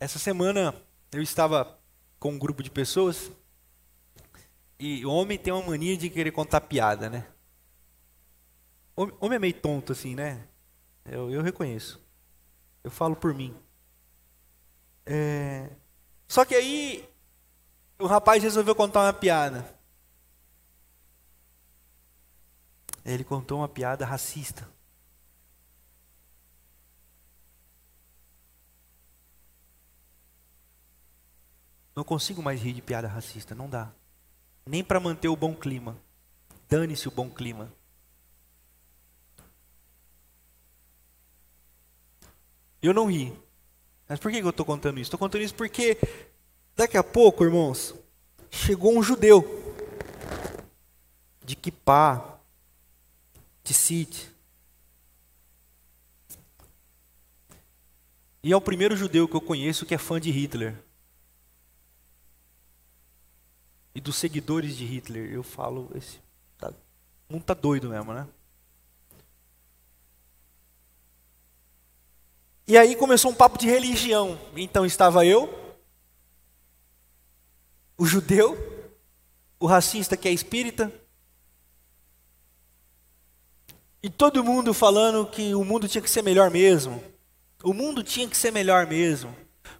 essa 0.00 0.18
semana 0.18 0.74
eu 1.12 1.22
estava 1.22 1.78
com 2.18 2.32
um 2.32 2.38
grupo 2.38 2.62
de 2.62 2.70
pessoas 2.70 3.30
e 4.78 5.04
o 5.04 5.10
homem 5.10 5.38
tem 5.38 5.52
uma 5.52 5.66
mania 5.66 5.96
de 5.96 6.08
querer 6.08 6.30
contar 6.30 6.60
piada, 6.60 7.10
né? 7.10 7.26
Homem 8.96 9.36
é 9.36 9.38
meio 9.38 9.54
tonto 9.54 9.92
assim, 9.92 10.14
né? 10.14 10.46
Eu, 11.04 11.30
eu 11.30 11.42
reconheço. 11.42 12.00
Eu 12.82 12.90
falo 12.90 13.16
por 13.16 13.32
mim. 13.34 13.56
É... 15.06 15.70
Só 16.26 16.44
que 16.44 16.54
aí 16.54 17.08
o 17.98 18.06
rapaz 18.06 18.42
resolveu 18.42 18.74
contar 18.74 19.02
uma 19.02 19.12
piada. 19.12 19.76
Ele 23.04 23.24
contou 23.24 23.58
uma 23.58 23.68
piada 23.68 24.04
racista. 24.04 24.68
Não 31.98 32.04
consigo 32.04 32.40
mais 32.40 32.62
rir 32.62 32.74
de 32.74 32.80
piada 32.80 33.08
racista, 33.08 33.56
não 33.56 33.68
dá. 33.68 33.90
Nem 34.64 34.84
para 34.84 35.00
manter 35.00 35.26
o 35.26 35.34
bom 35.34 35.52
clima. 35.52 35.98
Dane-se 36.68 37.08
o 37.08 37.10
bom 37.10 37.28
clima. 37.28 37.72
Eu 42.80 42.94
não 42.94 43.10
ri. 43.10 43.36
Mas 44.08 44.20
por 44.20 44.30
que 44.30 44.38
eu 44.38 44.48
estou 44.48 44.64
contando 44.64 44.98
isso? 44.98 45.08
Estou 45.08 45.18
contando 45.18 45.42
isso 45.42 45.56
porque 45.56 45.98
daqui 46.76 46.96
a 46.96 47.02
pouco, 47.02 47.42
irmãos, 47.42 47.92
chegou 48.48 48.96
um 48.96 49.02
judeu 49.02 49.42
de 51.44 51.56
Kipá, 51.56 52.38
de 53.64 53.74
Sid. 53.74 54.32
E 58.40 58.52
é 58.52 58.56
o 58.56 58.60
primeiro 58.60 58.96
judeu 58.96 59.26
que 59.26 59.34
eu 59.34 59.40
conheço 59.40 59.84
que 59.84 59.96
é 59.96 59.98
fã 59.98 60.20
de 60.20 60.30
Hitler 60.30 60.86
e 63.98 64.00
dos 64.00 64.14
seguidores 64.14 64.76
de 64.76 64.84
Hitler. 64.84 65.28
Eu 65.32 65.42
falo, 65.42 65.90
esse 65.92 66.20
tá, 66.56 66.72
o 67.28 67.32
mundo 67.32 67.42
tá 67.42 67.52
doido 67.52 67.88
mesmo, 67.88 68.14
né? 68.14 68.28
E 72.64 72.78
aí 72.78 72.94
começou 72.94 73.32
um 73.32 73.34
papo 73.34 73.58
de 73.58 73.66
religião. 73.66 74.38
Então 74.54 74.86
estava 74.86 75.26
eu, 75.26 75.52
o 77.96 78.06
judeu, 78.06 78.56
o 79.58 79.66
racista 79.66 80.16
que 80.16 80.28
é 80.28 80.32
espírita, 80.32 80.92
e 84.00 84.08
todo 84.08 84.44
mundo 84.44 84.72
falando 84.72 85.26
que 85.26 85.56
o 85.56 85.64
mundo 85.64 85.88
tinha 85.88 86.00
que 86.00 86.08
ser 86.08 86.22
melhor 86.22 86.52
mesmo. 86.52 87.02
O 87.64 87.74
mundo 87.74 88.04
tinha 88.04 88.28
que 88.28 88.36
ser 88.36 88.52
melhor 88.52 88.86
mesmo. 88.86 89.34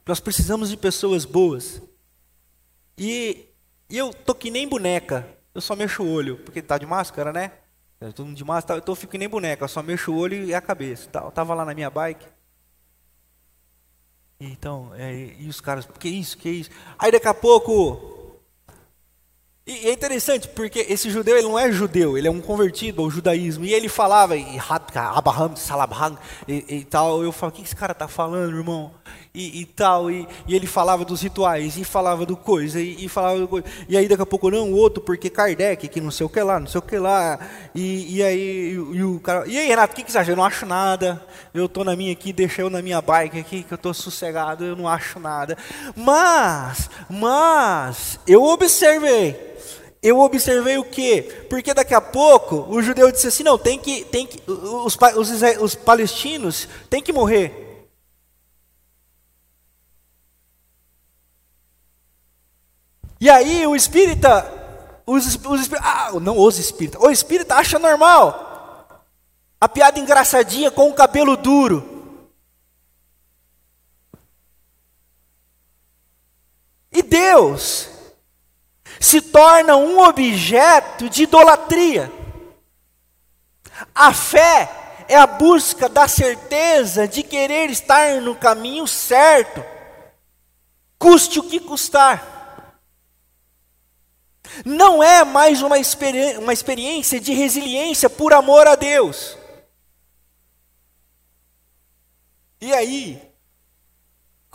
Nós 0.05 0.19
precisamos 0.19 0.71
de 0.71 0.77
pessoas 0.77 1.25
boas. 1.25 1.81
E 2.97 3.48
e 3.91 3.97
eu 3.97 4.13
tô 4.13 4.35
que 4.35 4.51
nem 4.51 4.69
boneca. 4.69 5.27
Eu 5.55 5.61
só 5.61 5.75
mexo 5.75 6.03
o 6.03 6.11
olho, 6.13 6.39
porque 6.39 6.63
tá 6.63 6.79
de 6.79 6.87
máscara, 6.87 7.33
né? 7.33 7.53
Todo 8.15 8.27
mundo 8.27 8.37
de 8.37 8.45
máscara, 8.45 8.79
então 8.79 8.93
eu 8.93 8.97
fico 8.97 9.13
que 9.13 9.19
nem 9.19 9.29
boneca, 9.29 9.65
eu 9.65 9.69
só 9.69 9.83
mexo 9.83 10.13
o 10.13 10.17
olho 10.17 10.45
e 10.45 10.55
a 10.55 10.61
cabeça. 10.61 11.11
Eu 11.15 11.31
tava 11.33 11.55
lá 11.55 11.65
na 11.65 11.75
minha 11.75 11.91
bike. 11.91 12.27
Então, 14.39 14.93
é, 14.95 15.35
e 15.39 15.49
os 15.49 15.61
caras, 15.61 15.85
que 15.99 16.09
isso, 16.09 16.39
que 16.39 16.49
isso? 16.49 16.71
Aí 16.97 17.11
daqui 17.11 17.27
a 17.27 17.35
pouco. 17.35 18.18
E 19.69 19.87
é 19.87 19.93
interessante, 19.93 20.49
porque 20.49 20.87
esse 20.89 21.11
judeu 21.11 21.37
ele 21.37 21.47
não 21.47 21.59
é 21.59 21.71
judeu, 21.71 22.17
ele 22.17 22.27
é 22.27 22.31
um 22.31 22.41
convertido 22.41 23.03
ao 23.03 23.11
judaísmo. 23.11 23.67
E 23.67 23.75
ele 23.75 23.87
falava, 23.87 24.35
e, 24.35 24.59
e, 26.49 26.77
e 26.77 26.85
tal. 26.85 27.23
Eu 27.23 27.31
falo, 27.31 27.53
o 27.53 27.55
que 27.55 27.61
esse 27.61 27.77
cara 27.77 27.93
tá 27.93 28.09
falando, 28.09 28.57
irmão? 28.57 28.91
e, 29.39 29.61
e 29.61 29.65
tal, 29.67 30.11
e, 30.11 30.27
e, 30.49 30.55
ele 30.57 30.67
falava 30.67 31.05
dos 31.05 31.23
rituais, 31.23 31.77
e 31.77 31.85
falava 31.85 32.27
do 32.27 32.37
coisa, 32.37 32.81
e, 32.81 33.05
e 33.05 33.09
falava 33.09 33.39
do 33.39 33.47
coisa. 33.47 33.67
E 33.89 33.97
aí 33.97 34.09
daqui 34.09 34.23
a 34.23 34.27
pouco, 34.27 34.51
não, 34.51 34.73
o 34.73 34.77
outro, 34.77 35.01
porque 35.01 35.31
Kardec, 35.31 35.87
que 35.87 36.01
não 36.01 36.11
sei 36.11 36.27
o 36.27 36.29
que 36.29 36.43
lá, 36.43 36.59
não 36.59 36.67
sei 36.67 36.79
o 36.81 36.83
que 36.83 36.99
lá. 36.99 37.39
E, 37.75 38.17
e 38.17 38.23
aí 38.23 38.73
e, 38.73 39.03
o 39.05 39.21
cara. 39.21 39.47
E 39.47 39.57
aí, 39.57 39.69
Renato, 39.69 39.93
o 39.93 39.97
que, 39.97 40.03
que 40.03 40.11
você 40.11 40.19
acha? 40.19 40.33
Eu 40.33 40.37
não 40.37 40.45
acho 40.45 40.67
nada. 40.67 41.25
Eu 41.55 41.69
tô 41.69 41.85
na 41.85 41.95
minha 41.95 42.13
aqui, 42.13 42.33
deixa 42.33 42.63
eu 42.63 42.71
na 42.71 42.83
minha 42.83 43.01
bike 43.01 43.39
aqui, 43.39 43.63
que 43.63 43.73
eu 43.73 43.79
tô 43.79 43.95
sossegado, 43.95 44.65
eu 44.65 44.75
não 44.75 44.89
acho 44.89 45.21
nada. 45.21 45.57
Mas, 45.95 46.91
mas, 47.09 48.19
eu 48.27 48.43
observei 48.43 49.58
eu 50.03 50.21
observei 50.21 50.79
o 50.79 50.85
quê? 50.85 51.47
Porque 51.51 51.75
daqui 51.75 51.95
a 51.95 52.01
pouco 52.01 52.67
o 52.69 52.81
judeu 52.81 53.11
disse 53.11 53.27
assim: 53.27 53.43
não, 53.43 53.59
tem 53.59 53.79
que, 53.79 54.05
tem 54.05 54.27
que 54.27 54.41
os, 54.51 54.97
os, 55.17 55.43
os 55.61 55.75
palestinos 55.75 56.69
têm 56.89 57.03
que 57.03 57.13
morrer. 57.13 57.67
E 63.21 63.29
aí 63.29 63.67
o 63.67 63.75
espírita, 63.75 64.47
os, 65.05 65.35
os, 65.45 65.73
ah, 65.81 66.13
não 66.21 66.39
os 66.39 66.59
espíritas, 66.59 67.03
o 67.03 67.11
espírita 67.11 67.57
acha 67.57 67.79
normal 67.79 68.47
a 69.61 69.69
piada 69.69 69.99
engraçadinha 69.99 70.71
com 70.71 70.89
o 70.89 70.95
cabelo 70.95 71.37
duro. 71.37 71.97
E 76.93 77.03
Deus 77.03 77.98
se 79.01 79.21
torna 79.21 79.77
um 79.77 80.01
objeto 80.01 81.09
de 81.09 81.25
idolatria. 81.25 82.13
A 83.95 84.13
fé 84.13 85.05
é 85.09 85.17
a 85.17 85.27
busca 85.27 85.89
da 85.89 86.09
certeza 86.09 87.07
de 87.07 87.23
querer 87.23 87.71
estar 87.71 88.21
no 88.21 88.35
caminho 88.35 88.87
certo, 88.87 89.65
custe 90.99 91.39
o 91.39 91.45
que 91.45 91.61
custar 91.61 92.39
não 94.65 95.03
é 95.03 95.25
mais 95.25 95.63
uma, 95.63 95.79
experi 95.79 96.37
uma 96.39 96.53
experiência 96.53 97.21
de 97.21 97.33
resiliência 97.33 98.09
por 98.09 98.33
amor 98.33 98.67
a 98.67 98.75
Deus. 98.75 99.37
E 102.61 102.73
aí, 102.73 103.28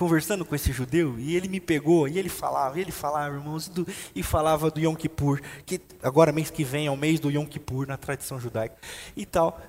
conversando 0.03 0.43
com 0.43 0.53
esse 0.53 0.73
judeu, 0.73 1.17
e 1.17 1.33
ele 1.33 1.47
me 1.47 1.61
pegou, 1.61 2.09
e 2.09 2.19
ele 2.19 2.27
falava, 2.27 2.77
e 2.77 2.81
ele 2.81 2.91
falava, 2.91 3.33
irmãos, 3.33 3.69
do, 3.69 3.87
e 4.13 4.21
falava 4.21 4.69
do 4.69 4.81
Yom 4.81 4.95
Kippur, 4.95 5.39
que 5.65 5.79
agora 6.01 6.33
mês 6.33 6.49
que 6.49 6.61
vem 6.61 6.87
é 6.87 6.91
o 6.91 6.97
mês 6.97 7.21
do 7.21 7.31
Yom 7.31 7.45
Kippur 7.45 7.87
na 7.87 7.95
tradição 7.95 8.37
judaica, 8.37 8.75
e 9.15 9.25
tal. 9.25 9.61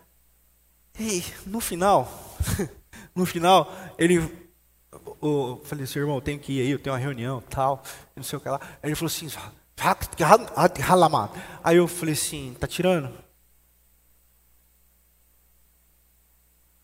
E 0.98 1.22
no 1.46 1.60
final, 1.60 2.36
no 3.14 3.24
final, 3.24 3.72
ele, 3.96 4.28
eu 5.22 5.62
falei 5.64 5.84
assim, 5.84 6.00
irmão, 6.00 6.16
eu 6.16 6.20
tenho 6.20 6.40
que 6.40 6.54
ir 6.54 6.62
aí, 6.62 6.70
eu 6.70 6.80
tenho 6.80 6.94
uma 6.94 7.00
reunião, 7.00 7.40
tal, 7.40 7.80
não 8.16 8.24
sei 8.24 8.36
o 8.36 8.40
que 8.40 8.48
lá. 8.48 8.60
Aí 8.82 8.88
ele 8.88 8.96
falou 8.96 9.06
assim, 9.06 9.28
Aí 11.62 11.76
eu 11.76 11.86
falei 11.86 12.14
assim, 12.14 12.56
tá 12.58 12.66
tirando? 12.66 13.08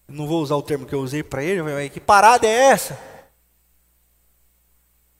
Não 0.06 0.28
vou 0.28 0.40
usar 0.40 0.54
o 0.54 0.62
termo 0.62 0.86
que 0.86 0.94
eu 0.94 1.00
usei 1.00 1.24
para 1.24 1.42
ele, 1.42 1.62
que 1.88 1.98
parada 1.98 2.46
é 2.46 2.70
essa? 2.70 3.09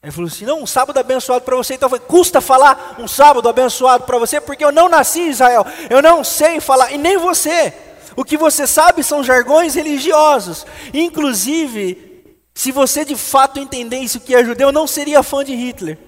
Ele 0.03 0.13
falou 0.13 0.29
assim: 0.29 0.47
não, 0.47 0.63
um 0.63 0.67
sábado 0.67 0.99
abençoado 0.99 1.45
para 1.45 1.57
você. 1.57 1.75
Então 1.75 1.89
falei: 1.89 2.05
custa 2.07 2.41
falar 2.41 2.97
um 2.99 3.07
sábado 3.07 3.49
abençoado 3.49 4.05
para 4.05 4.19
você, 4.19 4.41
porque 4.41 4.65
eu 4.65 4.73
não 4.73 4.89
nasci 4.89 5.21
em 5.21 5.31
Israel, 5.31 5.67
eu 5.89 6.01
não 6.01 6.25
sei 6.25 6.61
falar, 6.61 6.93
e 6.93 6.99
nem 6.99 7.19
você. 7.19 7.73
O 8.17 8.25
que 8.25 8.37
você 8.37 8.67
sabe 8.67 9.03
são 9.03 9.23
jargões 9.23 9.75
religiosos. 9.75 10.67
Inclusive, 10.93 12.37
se 12.55 12.73
você 12.73 13.05
de 13.05 13.15
fato 13.15 13.61
entendesse 13.61 14.17
o 14.17 14.21
que 14.21 14.35
é 14.35 14.45
judeu, 14.45 14.73
não 14.73 14.87
seria 14.87 15.23
fã 15.23 15.45
de 15.45 15.55
Hitler. 15.55 15.99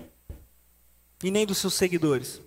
e 1.23 1.31
nem 1.31 1.47
dos 1.47 1.59
seus 1.59 1.75
seguidores. 1.75 2.41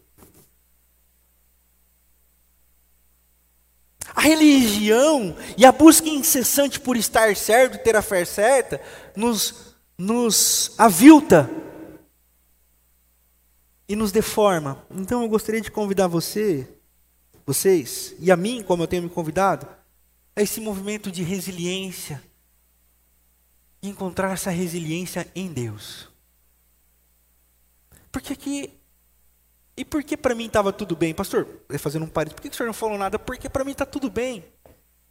A 4.13 4.21
religião 4.21 5.35
e 5.57 5.65
a 5.65 5.71
busca 5.71 6.07
incessante 6.07 6.79
por 6.79 6.95
estar 6.95 7.35
certo, 7.35 7.83
ter 7.83 7.95
a 7.95 8.01
fé 8.01 8.23
certa, 8.23 8.81
nos, 9.15 9.74
nos 9.97 10.73
avilta 10.77 11.49
e 13.87 13.95
nos 13.95 14.11
deforma. 14.11 14.83
Então 14.91 15.21
eu 15.21 15.29
gostaria 15.29 15.61
de 15.61 15.71
convidar 15.71 16.07
você, 16.07 16.67
vocês, 17.45 18.15
e 18.19 18.31
a 18.31 18.35
mim, 18.35 18.63
como 18.63 18.83
eu 18.83 18.87
tenho 18.87 19.03
me 19.03 19.09
convidado, 19.09 19.67
a 20.35 20.41
esse 20.41 20.59
movimento 20.59 21.11
de 21.11 21.23
resiliência. 21.23 22.21
Encontrar 23.81 24.33
essa 24.33 24.49
resiliência 24.49 25.29
em 25.35 25.51
Deus. 25.51 26.09
Porque 28.11 28.33
aqui. 28.33 28.73
E 29.77 29.83
por 29.83 30.03
que 30.03 30.15
para 30.15 30.33
mim 30.33 30.45
estava 30.45 30.71
tudo 30.71 30.95
bem? 30.95 31.13
Pastor, 31.13 31.47
fazendo 31.77 32.05
um 32.05 32.07
parênteses, 32.07 32.35
por 32.35 32.41
que 32.41 32.49
o 32.49 32.53
senhor 32.53 32.67
não 32.67 32.73
falou 32.73 32.97
nada? 32.97 33.19
Porque 33.19 33.49
para 33.49 33.63
mim 33.63 33.71
está 33.71 33.85
tudo 33.85 34.09
bem. 34.09 34.43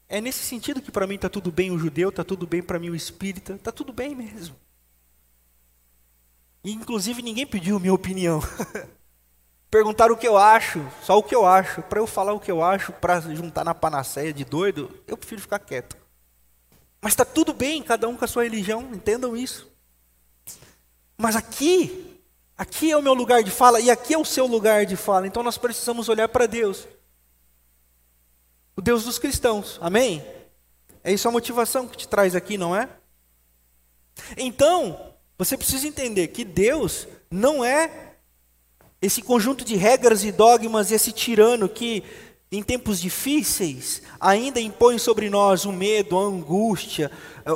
É 0.09 0.21
nesse 0.21 0.43
sentido 0.43 0.81
que 0.83 0.91
para 0.91 1.07
mim 1.07 1.15
está 1.15 1.29
tudo 1.29 1.53
bem 1.53 1.71
o 1.71 1.79
judeu, 1.79 2.09
está 2.09 2.25
tudo 2.25 2.47
bem 2.47 2.63
para 2.63 2.79
mim 2.79 2.91
o 2.91 2.95
espírita, 2.95 3.55
está 3.55 3.71
tudo 3.71 3.93
bem 3.93 4.15
mesmo. 4.15 4.57
Inclusive 6.65 7.21
ninguém 7.21 7.47
pediu 7.47 7.79
minha 7.79 7.93
opinião. 7.93 8.41
Perguntaram 9.71 10.15
o 10.15 10.17
que 10.17 10.27
eu 10.27 10.39
acho, 10.39 10.87
só 11.03 11.19
o 11.19 11.23
que 11.23 11.35
eu 11.35 11.45
acho. 11.45 11.83
Para 11.83 12.01
eu 12.01 12.07
falar 12.07 12.33
o 12.33 12.41
que 12.41 12.51
eu 12.51 12.63
acho, 12.63 12.93
para 12.93 13.21
juntar 13.21 13.65
na 13.65 13.75
panaceia 13.75 14.33
de 14.33 14.45
doido, 14.45 14.89
eu 15.07 15.17
prefiro 15.17 15.43
ficar 15.43 15.59
quieto. 15.59 15.97
Mas 17.03 17.13
está 17.13 17.25
tudo 17.25 17.53
bem, 17.53 17.83
cada 17.83 18.09
um 18.09 18.17
com 18.17 18.25
a 18.25 18.29
sua 18.29 18.45
religião, 18.45 18.83
entendam 18.95 19.37
isso. 19.37 19.71
Mas 21.19 21.37
aqui, 21.37 22.21
aqui 22.57 22.91
é 22.91 22.97
o 22.97 23.03
meu 23.03 23.15
lugar 23.15 23.43
de 23.43 23.51
fala 23.51 23.81
e 23.81 23.91
aqui 23.91 24.15
é 24.15 24.19
o 24.19 24.25
seu 24.25 24.47
lugar 24.47 24.87
de 24.87 24.97
fala. 24.97 25.27
Então 25.27 25.43
nós 25.43 25.59
precisamos 25.59 26.09
olhar 26.09 26.29
para 26.29 26.47
Deus. 26.47 26.89
O 28.77 28.81
Deus 28.81 29.05
dos 29.05 29.19
cristãos, 29.19 29.79
amém? 29.83 30.25
É 31.03 31.13
isso 31.13 31.29
a 31.29 31.33
motivação 31.33 31.87
que 31.87 31.97
te 31.97 32.09
traz 32.09 32.35
aqui, 32.35 32.57
não 32.57 32.75
é? 32.75 32.89
Então, 34.37 35.14
você 35.37 35.57
precisa 35.57 35.87
entender 35.87 36.29
que 36.29 36.45
Deus 36.45 37.09
não 37.31 37.65
é 37.65 37.91
esse 39.03 39.21
conjunto 39.21 39.65
de 39.65 39.77
regras 39.77 40.25
e 40.25 40.33
dogmas, 40.33 40.91
esse 40.91 41.13
tirano 41.13 41.69
que, 41.69 42.03
em 42.51 42.63
tempos 42.63 43.01
difíceis, 43.01 44.01
ainda 44.19 44.61
impõe 44.61 44.99
sobre 44.99 45.29
nós 45.29 45.65
o 45.65 45.73
medo, 45.73 46.17
a 46.17 46.23
angústia, 46.23 47.11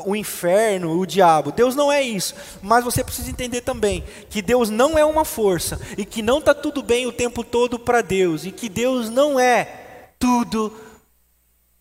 o 0.05 0.15
inferno, 0.15 0.99
o 0.99 1.07
diabo. 1.07 1.53
Deus 1.53 1.75
não 1.75 1.91
é 1.91 2.03
isso. 2.03 2.35
Mas 2.61 2.85
você 2.85 3.03
precisa 3.03 3.31
entender 3.31 3.63
também 3.63 4.05
que 4.29 4.43
Deus 4.43 4.69
não 4.69 4.99
é 4.99 5.05
uma 5.05 5.25
força 5.25 5.81
e 5.97 6.05
que 6.05 6.21
não 6.21 6.39
está 6.39 6.53
tudo 6.53 6.83
bem 6.83 7.07
o 7.07 7.13
tempo 7.13 7.43
todo 7.43 7.79
para 7.79 8.03
Deus 8.03 8.45
e 8.45 8.51
que 8.51 8.69
Deus 8.69 9.09
não 9.09 9.39
é 9.39 10.11
tudo 10.19 10.73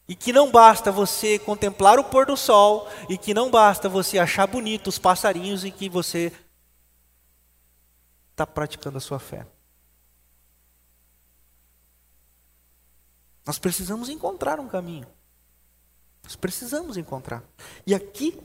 e 0.07 0.15
que 0.15 0.31
não 0.31 0.49
basta 0.49 0.91
você 0.91 1.37
contemplar 1.37 1.99
o 1.99 2.03
pôr 2.03 2.25
do 2.25 2.37
sol, 2.37 2.87
e 3.09 3.17
que 3.17 3.33
não 3.33 3.51
basta 3.51 3.89
você 3.89 4.17
achar 4.17 4.47
bonito 4.47 4.87
os 4.87 4.97
passarinhos 4.97 5.65
e 5.65 5.71
que 5.71 5.89
você 5.89 6.31
está 8.31 8.47
praticando 8.47 8.97
a 8.97 9.01
sua 9.01 9.19
fé. 9.19 9.45
Nós 13.45 13.59
precisamos 13.59 14.09
encontrar 14.09 14.59
um 14.59 14.67
caminho. 14.67 15.07
Nós 16.23 16.35
precisamos 16.35 16.97
encontrar. 16.97 17.43
E 17.85 17.95
aqui, 17.95 18.37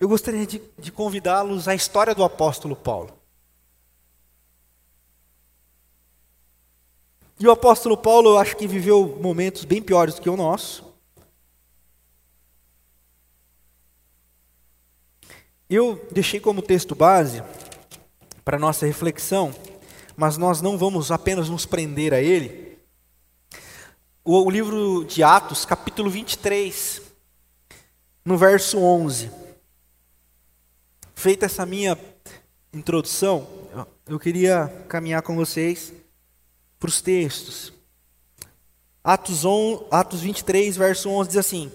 eu 0.00 0.08
gostaria 0.08 0.46
de, 0.46 0.58
de 0.78 0.90
convidá-los 0.90 1.68
à 1.68 1.74
história 1.74 2.14
do 2.14 2.24
apóstolo 2.24 2.74
Paulo. 2.74 3.21
E 7.42 7.46
o 7.48 7.50
apóstolo 7.50 7.96
Paulo, 7.96 8.30
eu 8.30 8.38
acho 8.38 8.56
que 8.56 8.68
viveu 8.68 9.18
momentos 9.20 9.64
bem 9.64 9.82
piores 9.82 10.14
do 10.14 10.22
que 10.22 10.30
o 10.30 10.36
nosso. 10.36 10.94
Eu 15.68 16.06
deixei 16.12 16.38
como 16.38 16.62
texto 16.62 16.94
base 16.94 17.42
para 18.44 18.60
nossa 18.60 18.86
reflexão, 18.86 19.52
mas 20.16 20.36
nós 20.36 20.62
não 20.62 20.78
vamos 20.78 21.10
apenas 21.10 21.48
nos 21.48 21.66
prender 21.66 22.14
a 22.14 22.20
ele. 22.20 22.78
O, 24.24 24.44
o 24.44 24.48
livro 24.48 25.04
de 25.04 25.24
Atos, 25.24 25.64
capítulo 25.64 26.08
23, 26.10 27.02
no 28.24 28.38
verso 28.38 28.78
11. 28.78 29.28
Feita 31.12 31.46
essa 31.46 31.66
minha 31.66 31.98
introdução, 32.72 33.48
eu 34.06 34.20
queria 34.20 34.68
caminhar 34.88 35.22
com 35.22 35.34
vocês 35.34 35.92
para 36.82 36.88
os 36.88 37.00
textos. 37.00 37.72
Atos, 39.04 39.44
on, 39.44 39.86
Atos 39.88 40.20
23, 40.20 40.76
verso 40.76 41.08
11 41.08 41.28
diz 41.28 41.38
assim: 41.38 41.70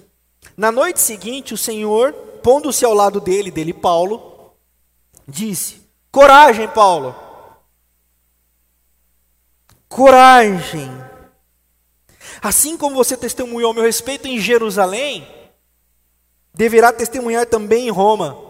Na 0.58 0.70
noite 0.70 1.00
seguinte, 1.00 1.54
o 1.54 1.58
Senhor, 1.58 2.12
pondo-se 2.44 2.84
ao 2.84 2.94
lado 2.94 3.22
dele, 3.22 3.50
dele 3.50 3.74
Paulo, 3.74 4.54
disse: 5.26 5.82
Coragem, 6.12 6.68
Paulo. 6.68 7.16
Coragem. 9.88 10.92
Assim 12.42 12.76
como 12.76 12.94
você 12.96 13.16
testemunhou 13.16 13.74
meu 13.74 13.84
respeito 13.84 14.28
em 14.28 14.38
Jerusalém, 14.38 15.26
deverá 16.54 16.92
testemunhar 16.92 17.46
também 17.46 17.88
em 17.88 17.92
Roma. 17.92 18.47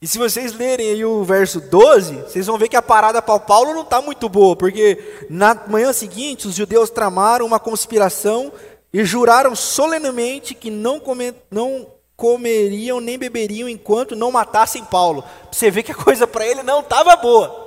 E 0.00 0.06
se 0.06 0.18
vocês 0.18 0.52
lerem 0.52 0.90
aí 0.90 1.04
o 1.04 1.24
verso 1.24 1.60
12, 1.60 2.16
vocês 2.22 2.46
vão 2.46 2.58
ver 2.58 2.68
que 2.68 2.76
a 2.76 2.82
parada 2.82 3.22
para 3.22 3.40
Paulo 3.40 3.72
não 3.72 3.82
está 3.82 4.02
muito 4.02 4.28
boa, 4.28 4.54
porque 4.54 5.26
na 5.30 5.54
manhã 5.66 5.92
seguinte 5.92 6.46
os 6.46 6.54
judeus 6.54 6.90
tramaram 6.90 7.46
uma 7.46 7.58
conspiração 7.58 8.52
e 8.92 9.04
juraram 9.04 9.56
solenemente 9.56 10.54
que 10.54 10.70
não, 10.70 11.00
come, 11.00 11.34
não 11.50 11.86
comeriam 12.14 13.00
nem 13.00 13.18
beberiam 13.18 13.68
enquanto 13.68 14.14
não 14.14 14.30
matassem 14.30 14.84
Paulo. 14.84 15.24
Você 15.50 15.70
vê 15.70 15.82
que 15.82 15.92
a 15.92 15.96
coisa 15.96 16.26
para 16.26 16.46
ele 16.46 16.62
não 16.62 16.80
estava 16.80 17.16
boa. 17.16 17.64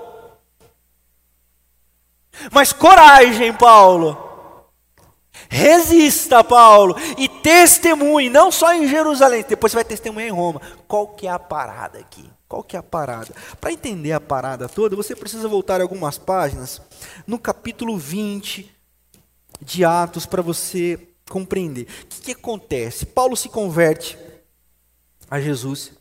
Mas 2.51 2.71
coragem, 2.71 3.51
Paulo. 3.53 4.28
Resista, 5.47 6.43
Paulo, 6.43 6.95
e 7.17 7.27
testemunhe, 7.27 8.29
não 8.29 8.51
só 8.51 8.73
em 8.73 8.87
Jerusalém, 8.87 9.45
depois 9.47 9.71
você 9.71 9.77
vai 9.77 9.85
testemunhar 9.85 10.29
em 10.29 10.33
Roma. 10.33 10.61
Qual 10.87 11.07
que 11.07 11.27
é 11.27 11.31
a 11.31 11.39
parada 11.39 11.99
aqui? 11.99 12.29
Qual 12.47 12.63
que 12.63 12.75
é 12.75 12.79
a 12.79 12.83
parada? 12.83 13.33
Para 13.61 13.71
entender 13.71 14.11
a 14.11 14.19
parada 14.19 14.67
toda, 14.67 14.95
você 14.95 15.15
precisa 15.15 15.47
voltar 15.47 15.81
algumas 15.81 16.17
páginas 16.17 16.81
no 17.27 17.37
capítulo 17.37 17.97
20 17.97 18.75
de 19.61 19.85
Atos 19.85 20.25
para 20.25 20.41
você 20.41 20.99
compreender. 21.29 21.87
O 22.03 22.07
que, 22.07 22.21
que 22.21 22.31
acontece? 22.31 23.05
Paulo 23.05 23.37
se 23.37 23.49
converte 23.49 24.17
a 25.29 25.39
Jesus. 25.39 25.98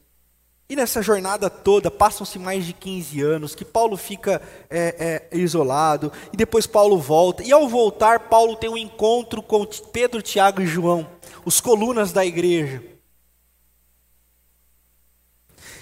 E 0.70 0.76
nessa 0.76 1.00
jornada 1.00 1.48
toda, 1.48 1.90
passam-se 1.90 2.38
mais 2.38 2.66
de 2.66 2.74
15 2.74 3.22
anos, 3.22 3.54
que 3.54 3.64
Paulo 3.64 3.96
fica 3.96 4.42
é, 4.68 5.28
é, 5.32 5.36
isolado, 5.38 6.12
e 6.30 6.36
depois 6.36 6.66
Paulo 6.66 6.98
volta. 6.98 7.42
E 7.42 7.50
ao 7.50 7.66
voltar, 7.66 8.28
Paulo 8.28 8.54
tem 8.54 8.68
um 8.68 8.76
encontro 8.76 9.42
com 9.42 9.64
Pedro, 9.64 10.20
Tiago 10.20 10.60
e 10.60 10.66
João, 10.66 11.08
os 11.42 11.58
colunas 11.58 12.12
da 12.12 12.22
igreja. 12.22 12.82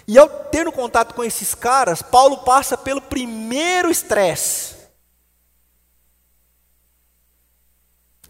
E 0.07 0.16
ao 0.16 0.29
ter 0.29 0.68
um 0.68 0.72
contato 0.72 1.14
com 1.14 1.25
esses 1.25 1.53
caras, 1.53 2.01
Paulo 2.01 2.38
passa 2.38 2.79
pelo 2.79 3.03
primeiro 3.03 3.90
estresse. 3.90 4.77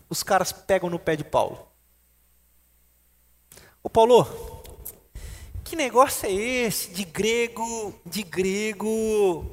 Os 0.08 0.22
caras 0.22 0.52
pegam 0.52 0.88
no 0.88 0.98
pé 0.98 1.16
de 1.16 1.24
Paulo. 1.24 1.68
Ô 3.82 3.90
Paulo, 3.90 4.55
que 5.66 5.74
negócio 5.74 6.28
é 6.28 6.32
esse 6.32 6.92
de 6.92 7.04
grego, 7.04 7.92
de 8.06 8.22
grego 8.22 9.44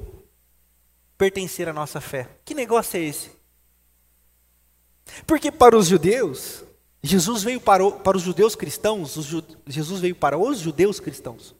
pertencer 1.18 1.68
à 1.68 1.72
nossa 1.72 2.00
fé? 2.00 2.28
Que 2.44 2.54
negócio 2.54 2.96
é 2.96 3.02
esse? 3.02 3.32
Porque 5.26 5.50
para 5.50 5.76
os 5.76 5.88
judeus, 5.88 6.62
Jesus 7.02 7.42
veio 7.42 7.60
para, 7.60 7.84
o, 7.84 7.90
para 7.90 8.16
os 8.16 8.22
judeus 8.22 8.54
cristãos, 8.54 9.16
os, 9.16 9.44
Jesus 9.66 10.00
veio 10.00 10.14
para 10.14 10.38
os 10.38 10.60
judeus 10.60 11.00
cristãos. 11.00 11.52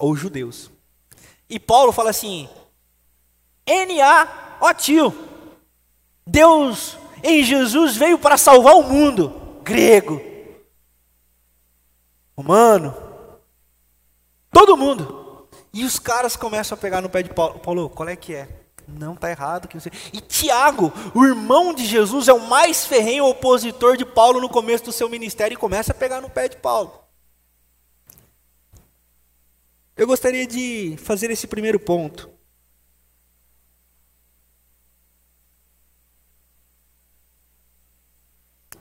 Ou 0.00 0.16
judeus. 0.16 0.68
E 1.48 1.60
Paulo 1.60 1.92
fala 1.92 2.10
assim: 2.10 2.48
N.A. 3.64 4.58
ó 4.60 4.74
tio, 4.74 5.14
Deus 6.26 6.98
em 7.22 7.44
Jesus 7.44 7.96
veio 7.96 8.18
para 8.18 8.36
salvar 8.36 8.74
o 8.74 8.82
mundo. 8.82 9.60
Grego 9.62 10.35
humano, 12.36 12.94
todo 14.52 14.76
mundo. 14.76 15.48
E 15.72 15.84
os 15.84 15.98
caras 15.98 16.36
começam 16.36 16.76
a 16.76 16.80
pegar 16.80 17.00
no 17.00 17.10
pé 17.10 17.22
de 17.22 17.32
Paulo. 17.32 17.58
Paulo, 17.58 17.90
qual 17.90 18.08
é 18.08 18.16
que 18.16 18.34
é? 18.34 18.48
Não 18.88 19.14
está 19.14 19.30
errado. 19.30 19.68
Que 19.68 19.78
você... 19.78 19.90
E 20.12 20.20
Tiago, 20.20 20.92
o 21.14 21.24
irmão 21.24 21.74
de 21.74 21.84
Jesus, 21.84 22.28
é 22.28 22.32
o 22.32 22.48
mais 22.48 22.86
ferrenho 22.86 23.26
opositor 23.26 23.96
de 23.96 24.04
Paulo 24.04 24.40
no 24.40 24.48
começo 24.48 24.84
do 24.84 24.92
seu 24.92 25.08
ministério 25.08 25.54
e 25.54 25.58
começa 25.58 25.92
a 25.92 25.94
pegar 25.94 26.20
no 26.20 26.30
pé 26.30 26.48
de 26.48 26.56
Paulo. 26.56 27.04
Eu 29.96 30.06
gostaria 30.06 30.46
de 30.46 30.96
fazer 30.98 31.30
esse 31.30 31.46
primeiro 31.46 31.80
ponto. 31.80 32.30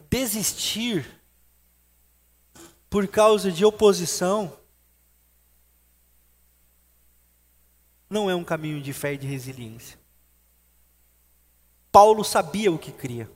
Desistir 0.10 1.06
por 2.96 3.10
causa 3.10 3.52
de 3.52 3.66
oposição 3.66 4.58
não 8.10 8.30
é 8.30 8.36
um 8.36 8.44
caminho 8.46 8.82
de 8.82 8.94
fé 8.94 9.16
e 9.16 9.18
de 9.18 9.28
resiliência. 9.28 10.00
Paulo 11.92 12.24
sabia 12.24 12.72
o 12.72 12.80
que 12.80 12.94
cria. 12.94 13.30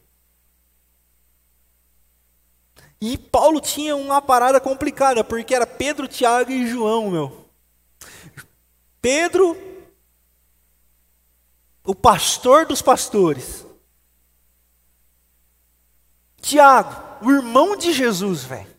E 3.01 3.17
Paulo 3.17 3.59
tinha 3.59 3.97
uma 3.97 4.21
parada 4.21 4.61
complicada, 4.61 5.25
porque 5.25 5.53
era 5.53 5.67
Pedro, 5.67 6.07
Tiago 6.07 6.51
e 6.51 6.65
João, 6.65 7.11
meu. 7.11 7.49
Pedro, 9.01 9.57
o 11.83 11.93
pastor 11.93 12.65
dos 12.65 12.81
pastores. 12.81 13.65
Tiago, 16.39 17.25
o 17.25 17.29
irmão 17.29 17.75
de 17.75 17.91
Jesus, 17.91 18.45
velho. 18.45 18.78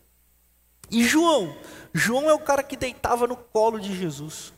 E 0.91 1.05
João, 1.05 1.57
João 1.93 2.29
é 2.29 2.33
o 2.33 2.39
cara 2.39 2.61
que 2.61 2.75
deitava 2.75 3.25
no 3.25 3.37
colo 3.37 3.79
de 3.79 3.97
Jesus. 3.97 4.53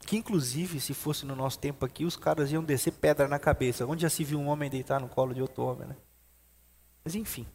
Que 0.00 0.16
inclusive, 0.16 0.80
se 0.80 0.94
fosse 0.94 1.26
no 1.26 1.36
nosso 1.36 1.58
tempo 1.58 1.84
aqui, 1.84 2.06
os 2.06 2.16
caras 2.16 2.50
iam 2.50 2.64
descer 2.64 2.92
pedra 2.92 3.28
na 3.28 3.38
cabeça. 3.38 3.84
Onde 3.84 4.00
já 4.00 4.08
se 4.08 4.24
viu 4.24 4.38
um 4.40 4.48
homem 4.48 4.70
deitar 4.70 4.98
no 4.98 5.08
colo 5.08 5.34
de 5.34 5.42
outro 5.42 5.62
homem, 5.62 5.88
né? 5.88 5.96
Mas 7.04 7.14
enfim. 7.14 7.46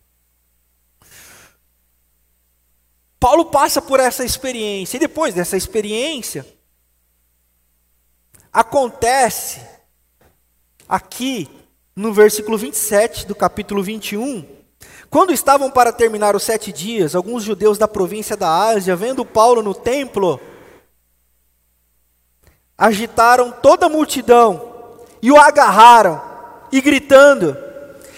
Paulo 3.19 3.45
passa 3.45 3.82
por 3.82 3.99
essa 3.99 4.23
experiência, 4.23 4.97
e 4.97 4.99
depois 4.99 5.34
dessa 5.34 5.58
experiência, 5.58 6.45
acontece 8.51 9.65
aqui 10.88 11.49
no 11.95 12.13
versículo 12.13 12.58
27 12.58 13.25
do 13.25 13.34
capítulo 13.34 13.82
21, 13.82 14.62
quando 15.13 15.32
estavam 15.32 15.69
para 15.69 15.93
terminar 15.93 16.36
os 16.36 16.41
sete 16.41 16.73
dias, 16.73 17.13
alguns 17.13 17.43
judeus 17.43 17.78
da 17.78 17.88
província 17.88 18.36
da 18.36 18.49
Ásia, 18.49 18.95
vendo 18.95 19.23
Paulo 19.23 19.62
no 19.62 19.76
templo, 19.76 20.39
agitaram 22.76 23.52
toda 23.52 23.86
a 23.86 23.89
multidão 23.89 24.99
e 25.21 25.32
o 25.32 25.38
agarraram, 25.38 26.19
e 26.71 26.82
gritando: 26.82 27.56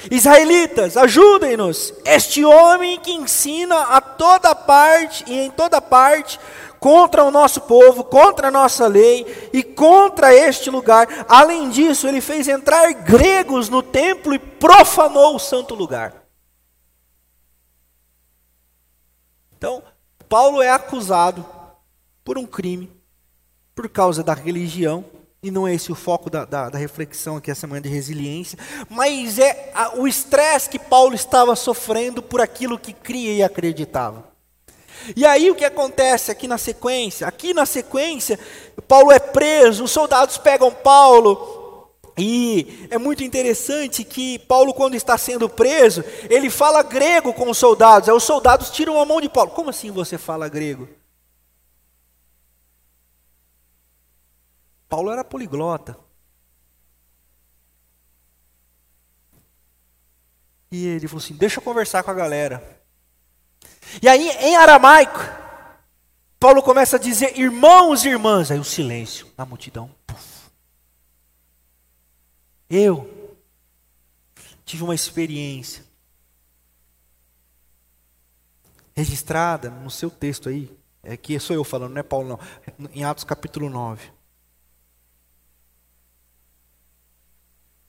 Israelitas, 0.10 0.96
ajudem-nos! 0.96 1.94
Este 2.06 2.46
homem 2.46 2.98
que 3.02 3.12
ensina 3.12 3.78
a 3.78 4.00
toda 4.00 4.56
parte 4.56 5.26
e 5.28 5.38
em 5.38 5.52
toda 5.52 5.82
parte 5.82 6.40
contra 6.80 7.26
o 7.26 7.32
nosso 7.32 7.60
povo, 7.60 8.06
contra 8.06 8.48
a 8.48 8.52
nossa 8.52 8.88
lei 8.88 9.50
e 9.52 9.62
contra 9.64 10.34
este 10.34 10.70
lugar. 10.70 11.26
Além 11.28 11.70
disso, 11.70 12.08
ele 12.08 12.22
fez 12.22 12.48
entrar 12.48 12.94
gregos 12.94 13.68
no 13.68 13.84
templo 13.84 14.34
e 14.34 14.40
profanou 14.40 15.36
o 15.36 15.40
santo 15.40 15.76
lugar. 15.76 16.25
Então, 19.58 19.84
Paulo 20.28 20.62
é 20.62 20.70
acusado 20.70 21.46
por 22.24 22.38
um 22.38 22.46
crime 22.46 22.92
por 23.74 23.90
causa 23.90 24.24
da 24.24 24.34
religião, 24.34 25.04
e 25.44 25.52
não 25.52 25.68
é 25.68 25.76
esse 25.76 25.92
o 25.92 25.96
foco 25.96 26.30
da, 26.30 26.46
da, 26.46 26.70
da 26.70 26.78
reflexão 26.78 27.38
aqui 27.38 27.52
essa 27.52 27.68
manhã 27.68 27.82
de 27.82 27.90
resiliência, 27.90 28.58
mas 28.90 29.38
é 29.38 29.72
a, 29.76 29.96
o 29.96 30.08
estresse 30.08 30.70
que 30.70 30.80
Paulo 30.80 31.14
estava 31.14 31.56
sofrendo 31.56 32.22
por 32.22 32.42
aquilo 32.42 32.80
que 32.80 32.94
cria 32.94 33.34
e 33.34 33.44
acreditava. 33.44 34.24
E 35.16 35.26
aí 35.26 35.52
o 35.52 35.56
que 35.56 35.66
acontece 35.66 36.32
aqui 36.32 36.48
na 36.48 36.58
sequência? 36.58 37.28
Aqui 37.28 37.54
na 37.54 37.66
sequência, 37.66 38.40
Paulo 38.88 39.12
é 39.12 39.20
preso, 39.20 39.84
os 39.84 39.92
soldados 39.92 40.38
pegam 40.38 40.72
Paulo, 40.72 41.65
e 42.18 42.88
é 42.90 42.98
muito 42.98 43.24
interessante 43.24 44.04
que 44.06 44.40
Paulo, 44.40 44.74
quando 44.74 44.96
está 44.96 45.18
sendo 45.18 45.50
preso, 45.50 46.04
ele 46.30 46.50
fala 46.50 46.82
grego 46.82 47.34
com 47.34 47.50
os 47.50 47.58
soldados, 47.58 48.08
aí 48.08 48.16
os 48.16 48.24
soldados 48.24 48.70
tiram 48.70 49.00
a 49.00 49.06
mão 49.06 49.20
de 49.20 49.28
Paulo. 49.28 49.52
Como 49.52 49.70
assim 49.70 49.92
você 49.92 50.18
fala 50.18 50.48
grego? 50.48 50.88
Paulo 54.88 55.12
era 55.12 55.26
poliglota. 55.26 55.98
E 60.72 60.88
ele 60.88 61.08
falou 61.08 61.22
assim: 61.22 61.34
Deixa 61.34 61.60
eu 61.60 61.64
conversar 61.64 62.02
com 62.04 62.12
a 62.12 62.14
galera. 62.14 62.82
E 64.02 64.08
aí, 64.08 64.30
em 64.30 64.56
aramaico, 64.56 65.20
Paulo 66.40 66.62
começa 66.62 66.96
a 66.96 67.00
dizer: 67.00 67.38
Irmãos 67.38 68.06
e 68.06 68.10
irmãs. 68.10 68.52
Aí 68.52 68.60
o 68.60 68.64
silêncio 68.64 69.28
na 69.38 69.46
multidão. 69.46 69.90
Puf. 70.08 70.35
Eu 72.70 73.38
tive 74.66 74.84
uma 74.84 74.96
experiência 74.96 75.86
registrada 78.96 79.70
no 79.70 79.92
seu 79.92 80.10
texto 80.10 80.50
aí. 80.50 80.72
É 81.04 81.16
que 81.16 81.40
sou 81.40 81.56
eu 81.56 81.64
falando, 81.64 81.94
não 81.94 82.00
é 82.00 82.04
Paulo, 82.04 82.28
não. 82.28 82.90
Em 82.94 83.04
Atos 83.04 83.24
capítulo 83.24 83.70
9. 83.70 84.12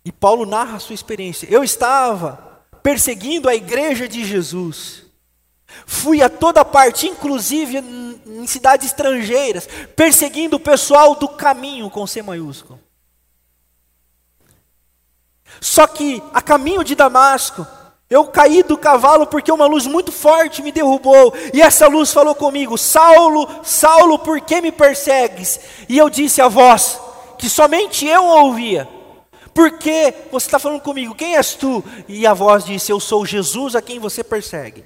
E 0.04 0.12
Paulo 0.12 0.44
narra 0.44 0.76
a 0.76 0.80
sua 0.80 0.94
experiência. 0.94 1.48
Eu 1.50 1.64
estava 1.64 2.64
perseguindo 2.82 3.48
a 3.48 3.54
igreja 3.54 4.06
de 4.06 4.24
Jesus. 4.24 5.04
Fui 5.84 6.22
a 6.22 6.28
toda 6.28 6.64
parte, 6.64 7.08
inclusive 7.08 7.78
em 7.78 8.46
cidades 8.46 8.86
estrangeiras, 8.86 9.66
perseguindo 9.96 10.56
o 10.56 10.60
pessoal 10.60 11.16
do 11.16 11.28
caminho 11.28 11.90
com 11.90 12.06
C 12.06 12.22
maiúsculo. 12.22 12.78
Só 15.60 15.86
que 15.86 16.22
a 16.32 16.42
caminho 16.42 16.84
de 16.84 16.94
Damasco, 16.94 17.66
eu 18.08 18.26
caí 18.26 18.62
do 18.62 18.78
cavalo 18.78 19.26
porque 19.26 19.50
uma 19.50 19.66
luz 19.66 19.86
muito 19.86 20.12
forte 20.12 20.62
me 20.62 20.70
derrubou, 20.70 21.34
e 21.52 21.60
essa 21.60 21.86
luz 21.88 22.12
falou 22.12 22.34
comigo: 22.34 22.78
Saulo, 22.78 23.48
Saulo, 23.62 24.18
por 24.18 24.40
que 24.40 24.60
me 24.60 24.70
persegues? 24.70 25.60
E 25.88 25.98
eu 25.98 26.08
disse 26.08 26.40
a 26.40 26.48
voz, 26.48 27.00
que 27.38 27.50
somente 27.50 28.06
eu 28.06 28.24
ouvia: 28.24 28.88
por 29.56 29.78
que 29.78 30.12
você 30.30 30.48
está 30.48 30.58
falando 30.58 30.82
comigo? 30.82 31.14
Quem 31.14 31.34
és 31.34 31.54
tu? 31.54 31.82
E 32.06 32.26
a 32.26 32.34
voz 32.34 32.66
disse: 32.66 32.92
Eu 32.92 33.00
sou 33.00 33.24
Jesus 33.24 33.74
a 33.74 33.80
quem 33.80 33.98
você 33.98 34.22
persegue. 34.22 34.84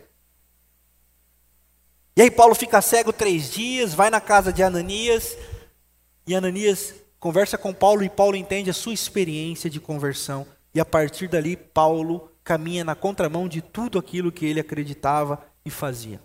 E 2.16 2.22
aí 2.22 2.30
Paulo 2.30 2.54
fica 2.54 2.80
cego 2.80 3.12
três 3.12 3.50
dias, 3.50 3.94
vai 3.94 4.10
na 4.10 4.20
casa 4.20 4.52
de 4.52 4.62
Ananias, 4.62 5.36
e 6.24 6.36
Ananias 6.36 6.94
conversa 7.18 7.58
com 7.58 7.74
Paulo, 7.74 8.04
e 8.04 8.08
Paulo 8.08 8.36
entende 8.36 8.70
a 8.70 8.74
sua 8.74 8.94
experiência 8.94 9.68
de 9.68 9.80
conversão. 9.80 10.46
E 10.74 10.80
a 10.80 10.84
partir 10.84 11.28
dali, 11.28 11.56
Paulo 11.56 12.30
caminha 12.44 12.84
na 12.84 12.94
contramão 12.94 13.48
de 13.48 13.60
tudo 13.60 13.98
aquilo 13.98 14.32
que 14.32 14.46
ele 14.46 14.60
acreditava 14.60 15.42
e 15.64 15.70
fazia. 15.70 16.20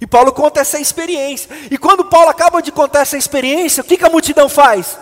E 0.00 0.06
Paulo 0.06 0.32
conta 0.32 0.60
essa 0.60 0.78
experiência. 0.78 1.48
E 1.70 1.78
quando 1.78 2.04
Paulo 2.04 2.28
acaba 2.28 2.60
de 2.60 2.72
contar 2.72 3.00
essa 3.00 3.16
experiência, 3.16 3.82
o 3.82 3.86
que, 3.86 3.96
que 3.96 4.04
a 4.04 4.10
multidão 4.10 4.48
faz? 4.48 4.98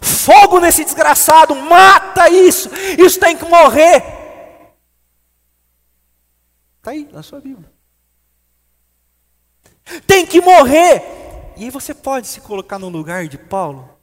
Fogo 0.00 0.60
nesse 0.60 0.84
desgraçado, 0.84 1.54
mata 1.54 2.28
isso, 2.28 2.70
isso 2.98 3.18
tem 3.18 3.36
que 3.36 3.44
morrer. 3.44 4.20
Está 6.78 6.92
aí 6.92 7.08
na 7.12 7.22
sua 7.22 7.40
Bíblia. 7.40 7.70
Tem 10.06 10.24
que 10.24 10.40
morrer. 10.40 11.02
E 11.56 11.64
aí 11.64 11.70
você 11.70 11.92
pode 11.92 12.26
se 12.26 12.40
colocar 12.40 12.78
no 12.78 12.88
lugar 12.88 13.26
de 13.26 13.36
Paulo. 13.36 13.99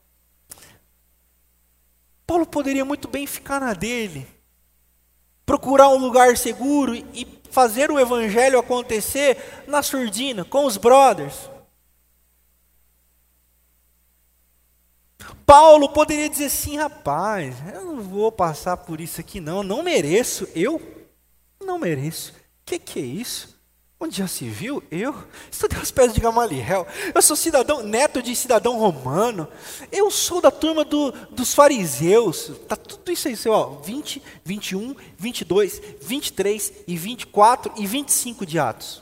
Paulo 2.28 2.46
poderia 2.46 2.84
muito 2.84 3.08
bem 3.08 3.26
ficar 3.26 3.62
na 3.62 3.74
dele, 3.74 4.28
procurar 5.46 5.88
um 5.88 5.98
lugar 5.98 6.36
seguro 6.36 6.94
e 6.94 7.26
fazer 7.50 7.90
o 7.90 7.98
evangelho 7.98 8.60
acontecer 8.60 9.63
na 9.66 9.82
surdina, 9.82 10.44
com 10.44 10.66
os 10.66 10.76
brothers. 10.76 11.50
Paulo 15.46 15.88
poderia 15.88 16.30
dizer 16.30 16.48
assim, 16.48 16.76
rapaz, 16.76 17.56
eu 17.74 17.86
não 17.86 18.02
vou 18.02 18.30
passar 18.30 18.76
por 18.76 19.00
isso 19.00 19.22
aqui 19.22 19.40
não, 19.40 19.63
não 19.63 19.82
mereço, 19.82 20.46
eu 20.54 20.82
não 21.66 21.80
mereço. 21.80 22.34
O 22.34 22.36
que, 22.66 22.78
que 22.78 23.00
é 23.00 23.04
isso? 23.04 23.57
Onde 24.00 24.18
já 24.18 24.28
se 24.28 24.46
viu? 24.46 24.84
Eu 24.92 25.16
estudei 25.52 25.80
aos 25.80 25.90
pés 25.90 26.14
de 26.14 26.20
Gamaliel. 26.20 26.86
Eu 27.16 27.22
sou 27.22 27.36
cidadão, 27.36 27.82
neto 27.82 28.22
de 28.22 28.36
cidadão 28.36 28.78
romano. 28.78 29.48
Eu 29.92 30.12
sou 30.12 30.40
da 30.40 30.52
turma 30.52 30.86
do, 30.86 31.12
dos 31.32 31.52
fariseus. 31.56 32.52
Tá 32.68 32.76
tudo 32.76 33.12
isso 33.12 33.28
aí, 33.28 33.36
ó, 33.48 33.70
20, 33.82 34.22
21, 34.46 34.96
22, 35.18 35.82
23 36.00 36.74
e 36.88 36.96
24 36.96 37.74
e 37.76 37.88
25 37.88 38.46
de 38.46 38.60
Atos. 38.60 39.02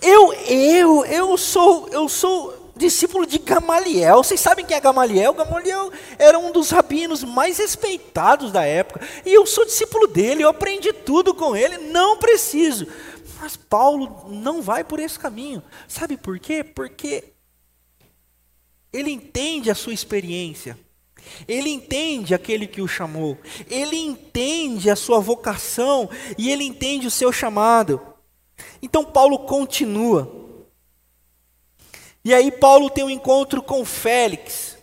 Eu, 0.00 0.32
eu, 0.32 1.04
eu 1.04 1.36
sou, 1.36 1.88
eu 1.88 2.08
sou 2.08 2.65
discípulo 2.76 3.26
de 3.26 3.38
Gamaliel. 3.38 4.18
Vocês 4.18 4.40
sabem 4.40 4.64
quem 4.64 4.76
é 4.76 4.80
Gamaliel? 4.80 5.32
Gamaliel 5.32 5.90
era 6.18 6.38
um 6.38 6.52
dos 6.52 6.70
rabinos 6.70 7.24
mais 7.24 7.58
respeitados 7.58 8.52
da 8.52 8.64
época. 8.64 9.00
E 9.24 9.32
eu 9.32 9.46
sou 9.46 9.64
discípulo 9.64 10.06
dele, 10.06 10.42
eu 10.42 10.48
aprendi 10.48 10.92
tudo 10.92 11.34
com 11.34 11.56
ele, 11.56 11.78
não 11.78 12.18
preciso. 12.18 12.86
Mas 13.40 13.56
Paulo 13.56 14.26
não 14.28 14.60
vai 14.62 14.84
por 14.84 15.00
esse 15.00 15.18
caminho. 15.18 15.62
Sabe 15.88 16.16
por 16.16 16.38
quê? 16.38 16.62
Porque 16.62 17.24
ele 18.92 19.10
entende 19.10 19.70
a 19.70 19.74
sua 19.74 19.92
experiência. 19.92 20.78
Ele 21.48 21.70
entende 21.70 22.34
aquele 22.34 22.66
que 22.66 22.80
o 22.80 22.88
chamou. 22.88 23.36
Ele 23.68 23.96
entende 23.96 24.90
a 24.90 24.96
sua 24.96 25.18
vocação 25.18 26.08
e 26.38 26.50
ele 26.50 26.64
entende 26.64 27.06
o 27.06 27.10
seu 27.10 27.32
chamado. 27.32 28.00
Então 28.80 29.04
Paulo 29.04 29.40
continua. 29.40 30.45
E 32.26 32.34
aí 32.34 32.50
Paulo 32.50 32.90
tem 32.90 33.04
um 33.04 33.08
encontro 33.08 33.62
com 33.62 33.84
Félix, 33.84 34.76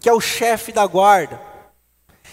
que 0.00 0.08
é 0.08 0.12
o 0.14 0.18
chefe 0.18 0.72
da 0.72 0.86
guarda, 0.86 1.38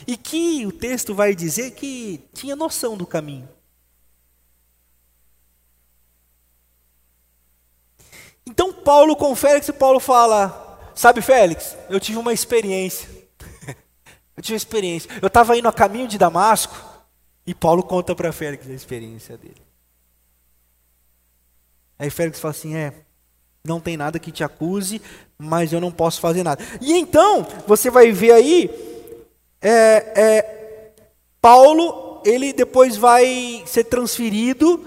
e 0.07 0.15
que 0.15 0.65
o 0.65 0.71
texto 0.71 1.13
vai 1.13 1.35
dizer 1.35 1.71
que 1.71 2.23
tinha 2.31 2.55
noção 2.55 2.95
do 2.95 3.05
caminho. 3.05 3.49
Então 8.47 8.71
Paulo 8.71 9.17
com 9.17 9.35
Félix 9.35 9.67
e 9.67 9.73
Paulo 9.73 9.99
fala: 9.99 10.79
Sabe, 10.95 11.21
Félix, 11.21 11.75
eu 11.89 11.99
tive 11.99 12.19
uma 12.19 12.31
experiência. 12.31 13.09
eu 14.37 14.41
tive 14.41 14.53
uma 14.53 14.59
experiência. 14.59 15.11
Eu 15.21 15.27
estava 15.27 15.57
indo 15.57 15.67
a 15.67 15.73
caminho 15.73 16.07
de 16.07 16.17
Damasco 16.17 16.73
e 17.45 17.53
Paulo 17.53 17.83
conta 17.83 18.15
para 18.15 18.31
Félix 18.31 18.69
a 18.69 18.73
experiência 18.73 19.37
dele. 19.37 19.61
Aí 21.97 22.09
Félix 22.09 22.39
fala 22.39 22.51
assim: 22.53 22.77
É, 22.77 23.08
não 23.69 23.79
tem 23.79 23.95
nada 23.95 24.19
que 24.19 24.31
te 24.31 24.43
acuse, 24.43 25.01
mas 25.37 25.71
eu 25.71 25.79
não 25.79 25.91
posso 25.91 26.19
fazer 26.19 26.43
nada. 26.43 26.61
E 26.81 26.93
então, 26.93 27.45
você 27.67 27.89
vai 27.89 28.11
ver 28.11 28.31
aí, 28.31 28.69
é, 29.61 29.71
é, 30.15 30.91
Paulo, 31.39 32.21
ele 32.25 32.51
depois 32.51 32.97
vai 32.97 33.63
ser 33.65 33.83
transferido 33.85 34.83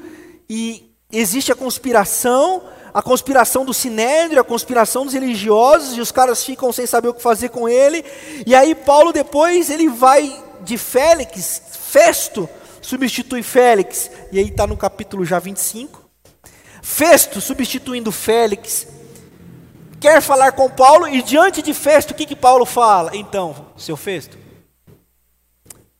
e 0.51 0.93
existe 1.11 1.53
a 1.53 1.55
conspiração, 1.55 2.65
a 2.93 3.01
conspiração 3.01 3.65
do 3.65 3.73
sinédrio, 3.73 4.41
a 4.41 4.45
conspiração 4.45 5.05
dos 5.05 5.15
religiosos, 5.15 5.97
e 5.97 6.01
os 6.01 6.11
caras 6.11 6.45
ficam 6.45 6.73
sem 6.73 6.87
saber 6.87 7.09
o 7.09 7.15
que 7.15 7.23
fazer 7.23 7.51
com 7.51 7.69
ele. 7.69 8.05
E 8.45 8.55
aí 8.55 8.75
Paulo 8.75 9.13
depois 9.13 9.71
ele 9.71 9.89
vai 9.89 10.43
de 10.63 10.77
Félix, 10.77 11.63
Festo 11.71 12.49
substitui 12.83 13.45
Félix, 13.45 14.11
e 14.33 14.39
aí 14.41 14.49
está 14.49 14.67
no 14.67 14.77
capítulo 14.77 15.25
já 15.25 15.39
25. 15.39 16.02
Festo, 16.83 17.41
substituindo 17.41 18.11
Félix, 18.11 18.89
quer 20.01 20.21
falar 20.21 20.51
com 20.51 20.69
Paulo 20.69 21.07
e 21.07 21.23
diante 21.23 21.63
de 21.63 21.73
Festo, 21.73 22.11
o 22.11 22.15
que, 22.15 22.27
que 22.27 22.35
Paulo 22.35 22.67
fala? 22.67 23.17
Então, 23.17 23.67
seu 23.77 23.97
Festo, 23.97 24.37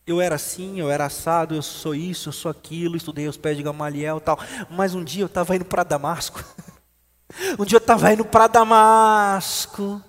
eu 0.05 0.21
era 0.21 0.35
assim, 0.35 0.81
eu 0.81 0.91
era 0.91 1.07
assado, 1.07 1.55
eu 1.55 1.63
sou 1.63 1.95
isso, 1.95 2.29
eu 2.29 2.33
sou 2.33 2.51
aquilo, 2.51 2.97
estudei 2.97 3.29
os 3.29 3.37
pés 3.37 3.57
de 3.57 3.63
Gamaliel 3.63 4.21
tal, 4.21 4.37
mas 4.69 4.93
um 4.93 5.05
dia 5.05 5.23
eu 5.23 5.27
estava 5.27 5.55
indo 5.55 5.65
para 5.65 5.85
Damasco. 5.85 6.45
um 7.57 7.65
dia 7.65 7.77
eu 7.77 7.81
estava 7.81 8.13
indo 8.13 8.25
para 8.25 8.49
Damasco. 8.49 10.03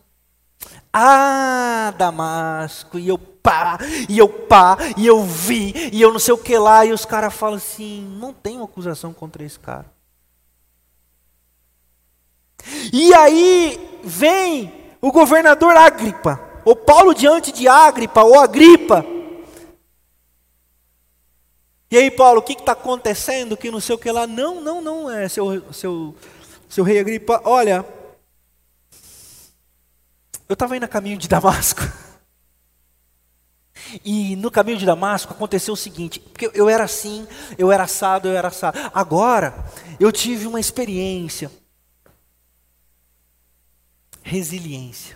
Ah, 0.91 1.93
Damasco, 1.95 2.97
e 2.97 3.07
eu 3.09 3.17
pá, 3.19 3.77
e 4.09 4.17
eu 4.17 4.27
pá, 4.27 4.77
e 4.97 5.05
eu 5.05 5.23
vi, 5.23 5.91
e 5.93 6.01
eu 6.01 6.11
não 6.11 6.19
sei 6.19 6.33
o 6.33 6.37
que 6.37 6.57
lá, 6.57 6.83
e 6.83 6.91
os 6.91 7.05
caras 7.05 7.33
falam 7.33 7.57
assim: 7.57 8.03
não 8.19 8.33
tem 8.33 8.59
acusação 8.59 9.13
contra 9.13 9.43
esse 9.43 9.59
cara. 9.59 9.85
E 12.91 13.13
aí 13.13 13.99
vem 14.03 14.73
o 15.01 15.11
governador 15.11 15.75
Agripa, 15.75 16.39
ou 16.63 16.75
Paulo 16.75 17.13
diante 17.13 17.51
de 17.51 17.67
Agripa, 17.67 18.23
ou 18.23 18.39
Agripa. 18.39 19.05
E 21.91 21.97
aí, 21.97 22.09
Paulo, 22.09 22.39
o 22.39 22.41
que 22.43 22.53
está 22.53 22.71
acontecendo? 22.71 23.55
Que 23.55 23.69
não 23.69 23.79
sei 23.79 23.93
o 23.93 23.99
que 23.99 24.11
lá. 24.11 24.25
Não, 24.25 24.59
não, 24.59 24.81
não, 24.81 25.11
é 25.11 25.29
seu, 25.29 25.71
seu, 25.71 26.15
seu 26.67 26.83
rei 26.83 26.99
Agripa. 26.99 27.39
Olha, 27.45 27.85
eu 30.49 30.53
estava 30.53 30.75
indo 30.75 30.85
a 30.85 30.87
caminho 30.87 31.17
de 31.17 31.27
Damasco. 31.27 31.81
E 34.03 34.35
no 34.37 34.49
caminho 34.49 34.77
de 34.77 34.85
Damasco 34.85 35.33
aconteceu 35.33 35.73
o 35.73 35.77
seguinte, 35.77 36.19
porque 36.19 36.49
eu 36.53 36.67
era 36.67 36.83
assim, 36.83 37.27
eu 37.59 37.71
era 37.71 37.83
assado, 37.83 38.27
eu 38.27 38.35
era 38.35 38.47
assado. 38.47 38.79
Agora, 38.93 39.53
eu 39.99 40.11
tive 40.11 40.47
uma 40.47 40.59
experiência 40.59 41.51
resiliência. 44.33 45.15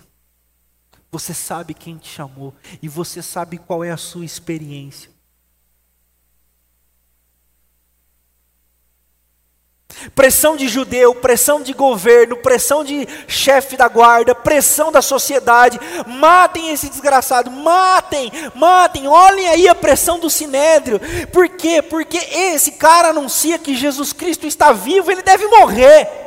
Você 1.12 1.34
sabe 1.34 1.74
quem 1.74 1.98
te 1.98 2.08
chamou 2.08 2.54
e 2.84 2.88
você 2.88 3.24
sabe 3.24 3.58
qual 3.58 3.84
é 3.84 3.90
a 3.90 3.98
sua 3.98 4.24
experiência. 4.24 5.10
Pressão 10.14 10.56
de 10.56 10.68
judeu, 10.68 11.16
pressão 11.16 11.64
de 11.64 11.74
governo, 11.74 12.38
pressão 12.38 12.84
de 12.84 13.08
chefe 13.28 13.76
da 13.76 13.88
guarda, 13.88 14.36
pressão 14.36 14.92
da 14.92 15.02
sociedade. 15.02 15.80
Matem 16.06 16.70
esse 16.70 16.88
desgraçado, 16.88 17.50
matem, 17.50 18.32
matem. 18.54 19.08
Olhem 19.08 19.48
aí 19.48 19.68
a 19.68 19.74
pressão 19.74 20.20
do 20.20 20.30
sinédrio. 20.30 21.00
Por 21.34 21.50
quê? 21.50 21.82
Porque 21.82 22.18
esse 22.18 22.74
cara 22.74 23.10
anuncia 23.10 23.58
que 23.58 23.76
Jesus 23.76 24.14
Cristo 24.14 24.46
está 24.46 24.72
vivo, 24.72 25.10
ele 25.10 25.24
deve 25.24 25.48
morrer. 25.48 26.27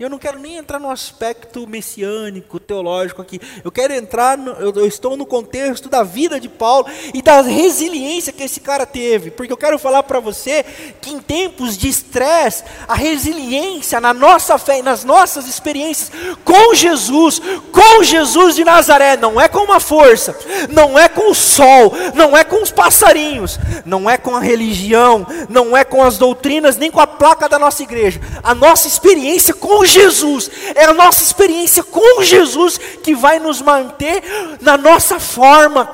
Eu 0.00 0.10
não 0.10 0.18
quero 0.18 0.38
nem 0.38 0.56
entrar 0.56 0.78
no 0.78 0.90
aspecto 0.90 1.66
messiânico, 1.66 2.58
teológico 2.58 3.22
aqui. 3.22 3.40
Eu 3.62 3.70
quero 3.70 3.94
entrar, 3.94 4.36
no, 4.36 4.52
eu, 4.52 4.72
eu, 4.74 4.86
estou 4.86 5.16
no 5.16 5.24
contexto 5.24 5.88
da 5.88 6.02
vida 6.02 6.40
de 6.40 6.48
Paulo 6.48 6.86
e 7.14 7.22
da 7.22 7.40
resiliência 7.40 8.32
que 8.32 8.42
esse 8.42 8.60
cara 8.60 8.84
teve. 8.84 9.30
Porque 9.30 9.52
eu 9.52 9.56
quero 9.56 9.78
falar 9.78 10.02
para 10.02 10.18
você 10.18 10.64
que 11.00 11.10
em 11.10 11.20
tempos 11.20 11.76
de 11.78 11.88
estresse, 11.88 12.64
a 12.88 12.94
resiliência 12.94 14.00
na 14.00 14.12
nossa 14.12 14.58
fé 14.58 14.82
nas 14.82 15.04
nossas 15.04 15.46
experiências 15.46 16.10
com 16.44 16.74
Jesus, 16.74 17.40
com 17.70 18.02
Jesus 18.02 18.54
de 18.54 18.64
Nazaré, 18.64 19.16
não 19.16 19.40
é 19.40 19.48
com 19.48 19.60
uma 19.60 19.80
força, 19.80 20.36
não 20.70 20.98
é 20.98 21.08
com 21.08 21.30
o 21.30 21.34
sol, 21.34 21.92
não 22.14 22.36
é 22.36 22.44
com 22.44 22.62
os 22.62 22.70
passarinhos, 22.70 23.58
não 23.84 24.08
é 24.08 24.16
com 24.16 24.34
a 24.34 24.40
religião, 24.40 25.26
não 25.48 25.76
é 25.76 25.84
com 25.84 26.02
as 26.02 26.18
doutrinas, 26.18 26.76
nem 26.76 26.90
com 26.90 27.00
a 27.00 27.06
placa 27.06 27.48
da 27.48 27.58
nossa 27.58 27.82
igreja. 27.82 28.20
A 28.42 28.54
nossa 28.54 28.88
experiência 28.88 29.54
com 29.54 29.81
Jesus, 29.84 30.50
é 30.74 30.84
a 30.84 30.92
nossa 30.92 31.22
experiência 31.22 31.82
com 31.82 32.22
Jesus 32.22 32.78
que 32.78 33.14
vai 33.14 33.38
nos 33.38 33.60
manter 33.60 34.22
na 34.60 34.76
nossa 34.76 35.18
forma, 35.18 35.88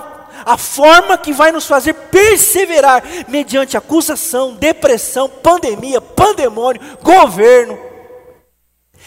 a 0.45 0.57
forma 0.57 1.19
que 1.19 1.33
vai 1.33 1.53
nos 1.53 1.67
fazer 1.67 1.95
perseverar 1.95 3.03
mediante 3.29 3.77
acusação, 3.77 4.55
depressão, 4.55 5.29
pandemia, 5.29 6.01
pandemônio, 6.01 6.81
governo. 7.03 7.79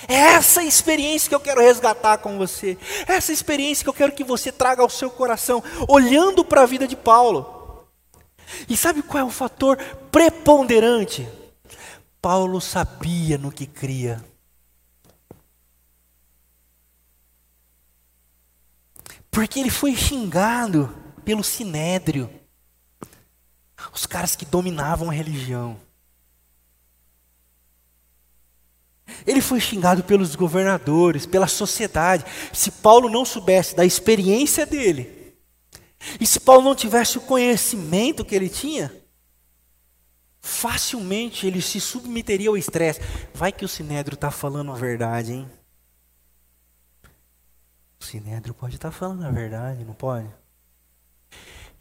É 0.07 0.15
essa 0.15 0.63
experiência 0.63 1.29
que 1.29 1.35
eu 1.35 1.39
quero 1.39 1.61
resgatar 1.61 2.17
com 2.17 2.37
você. 2.37 2.77
É 3.07 3.13
essa 3.13 3.31
experiência 3.31 3.83
que 3.83 3.89
eu 3.89 3.93
quero 3.93 4.11
que 4.11 4.23
você 4.23 4.51
traga 4.51 4.81
ao 4.81 4.89
seu 4.89 5.09
coração, 5.09 5.63
olhando 5.87 6.43
para 6.43 6.61
a 6.61 6.65
vida 6.65 6.87
de 6.87 6.95
Paulo. 6.95 7.87
E 8.67 8.75
sabe 8.75 9.01
qual 9.01 9.21
é 9.21 9.23
o 9.23 9.29
fator 9.29 9.77
preponderante? 10.11 11.27
Paulo 12.21 12.59
sabia 12.61 13.37
no 13.37 13.51
que 13.51 13.65
cria. 13.65 14.23
Porque 19.31 19.59
ele 19.59 19.69
foi 19.69 19.95
xingado 19.95 20.93
pelo 21.23 21.43
sinédrio. 21.43 22.29
Os 23.93 24.05
caras 24.05 24.35
que 24.35 24.45
dominavam 24.45 25.09
a 25.09 25.13
religião. 25.13 25.79
Ele 29.25 29.41
foi 29.41 29.59
xingado 29.59 30.03
pelos 30.03 30.35
governadores, 30.35 31.25
pela 31.25 31.47
sociedade. 31.47 32.25
Se 32.53 32.69
Paulo 32.69 33.09
não 33.09 33.25
soubesse 33.25 33.75
da 33.75 33.85
experiência 33.85 34.65
dele, 34.65 35.35
e 36.19 36.25
se 36.25 36.39
Paulo 36.39 36.63
não 36.63 36.75
tivesse 36.75 37.17
o 37.17 37.21
conhecimento 37.21 38.25
que 38.25 38.35
ele 38.35 38.49
tinha, 38.49 38.91
facilmente 40.39 41.45
ele 41.45 41.61
se 41.61 41.79
submeteria 41.79 42.49
ao 42.49 42.57
estresse. 42.57 42.99
Vai 43.33 43.51
que 43.51 43.65
o 43.65 43.69
sinédrio 43.69 44.15
está 44.15 44.31
falando 44.31 44.71
a 44.71 44.75
verdade, 44.75 45.33
hein? 45.33 45.60
O 48.01 48.03
Sinédrio 48.03 48.55
pode 48.55 48.75
estar 48.75 48.91
falando 48.91 49.23
a 49.23 49.29
verdade, 49.29 49.85
não 49.85 49.93
pode? 49.93 50.27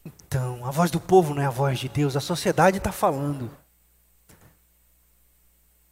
Então, 0.05 0.67
a 0.67 0.71
voz 0.71 0.91
do 0.91 1.01
povo 1.01 1.35
não 1.35 1.43
é 1.43 1.47
a 1.47 1.51
voz 1.51 1.79
de 1.79 1.89
Deus, 1.89 2.15
a 2.15 2.21
sociedade 2.21 2.77
está 2.77 2.93
falando. 2.93 3.51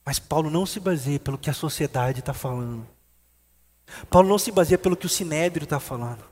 Mas 0.05 0.19
Paulo 0.19 0.51
não 0.51 0.67
se 0.67 0.79
baseia 0.79 1.19
pelo 1.19 1.39
que 1.39 1.49
a 1.49 1.55
sociedade 1.55 2.21
está 2.21 2.35
falando. 2.35 2.87
Paulo 4.11 4.29
não 4.29 4.39
se 4.39 4.53
baseia 4.53 4.77
pelo 4.77 4.97
que 4.99 5.07
o 5.07 5.09
Sinédrio 5.09 5.65
está 5.65 5.81
falando. 5.81 6.23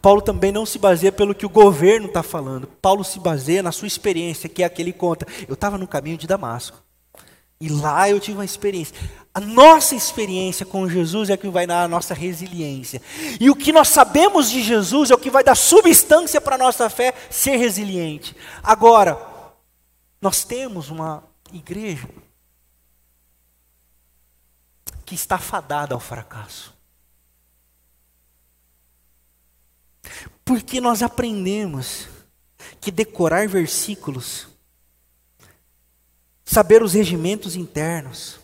Paulo 0.00 0.22
também 0.22 0.50
não 0.50 0.64
se 0.64 0.78
baseia 0.78 1.12
pelo 1.12 1.34
que 1.34 1.44
o 1.44 1.50
governo 1.50 2.06
está 2.06 2.22
falando. 2.22 2.66
Paulo 2.66 3.04
se 3.04 3.20
baseia 3.20 3.62
na 3.62 3.72
sua 3.72 3.88
experiência, 3.88 4.48
que 4.48 4.62
é 4.62 4.66
aquele 4.66 4.92
conta. 4.92 5.26
Eu 5.46 5.54
estava 5.54 5.76
no 5.76 5.86
caminho 5.86 6.16
de 6.16 6.26
Damasco. 6.26 6.82
E 7.60 7.68
lá 7.68 8.08
eu 8.08 8.18
tive 8.18 8.38
uma 8.38 8.44
experiência. 8.44 8.96
A 9.34 9.40
nossa 9.40 9.94
experiência 9.94 10.66
com 10.66 10.88
Jesus 10.88 11.30
é 11.30 11.36
que 11.38 11.48
vai 11.48 11.66
dar 11.66 11.84
a 11.84 11.88
nossa 11.88 12.12
resiliência. 12.12 13.00
E 13.40 13.48
o 13.48 13.56
que 13.56 13.72
nós 13.72 13.88
sabemos 13.88 14.50
de 14.50 14.62
Jesus 14.62 15.10
é 15.10 15.14
o 15.14 15.18
que 15.18 15.30
vai 15.30 15.42
dar 15.42 15.54
substância 15.54 16.38
para 16.38 16.56
a 16.56 16.58
nossa 16.58 16.90
fé 16.90 17.14
ser 17.30 17.56
resiliente. 17.56 18.36
Agora, 18.62 19.18
nós 20.20 20.44
temos 20.44 20.90
uma 20.90 21.24
igreja 21.50 22.06
que 25.06 25.14
está 25.14 25.38
fadada 25.38 25.94
ao 25.94 26.00
fracasso. 26.00 26.74
Porque 30.44 30.78
nós 30.78 31.02
aprendemos 31.02 32.06
que 32.82 32.90
decorar 32.90 33.48
versículos, 33.48 34.46
saber 36.44 36.82
os 36.82 36.92
regimentos 36.92 37.56
internos, 37.56 38.41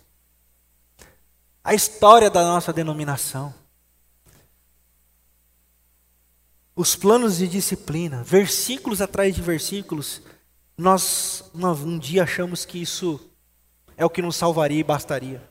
a 1.69 1.75
história 1.75 2.31
da 2.31 2.43
nossa 2.43 2.73
denominação, 2.73 3.53
os 6.75 6.97
planos 6.97 7.37
de 7.37 7.47
disciplina, 7.47 8.25
versículos 8.25 9.03
atrás 9.03 9.35
de 9.35 9.43
versículos, 9.43 10.23
nós 10.79 11.45
um 11.53 11.99
dia 11.99 12.23
achamos 12.23 12.65
que 12.65 12.81
isso 12.81 13.21
é 13.99 14.07
o 14.07 14.09
que 14.09 14.23
nos 14.23 14.35
salvaria 14.35 14.81
e 14.81 14.83
bastaria. 14.83 15.47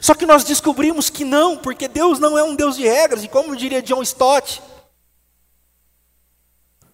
Só 0.00 0.14
que 0.14 0.24
nós 0.24 0.44
descobrimos 0.44 1.10
que 1.10 1.26
não, 1.26 1.58
porque 1.58 1.88
Deus 1.88 2.18
não 2.18 2.38
é 2.38 2.42
um 2.42 2.56
Deus 2.56 2.74
de 2.74 2.84
regras, 2.84 3.22
e 3.22 3.28
como 3.28 3.54
diria 3.54 3.82
John 3.82 4.00
Stott, 4.00 4.62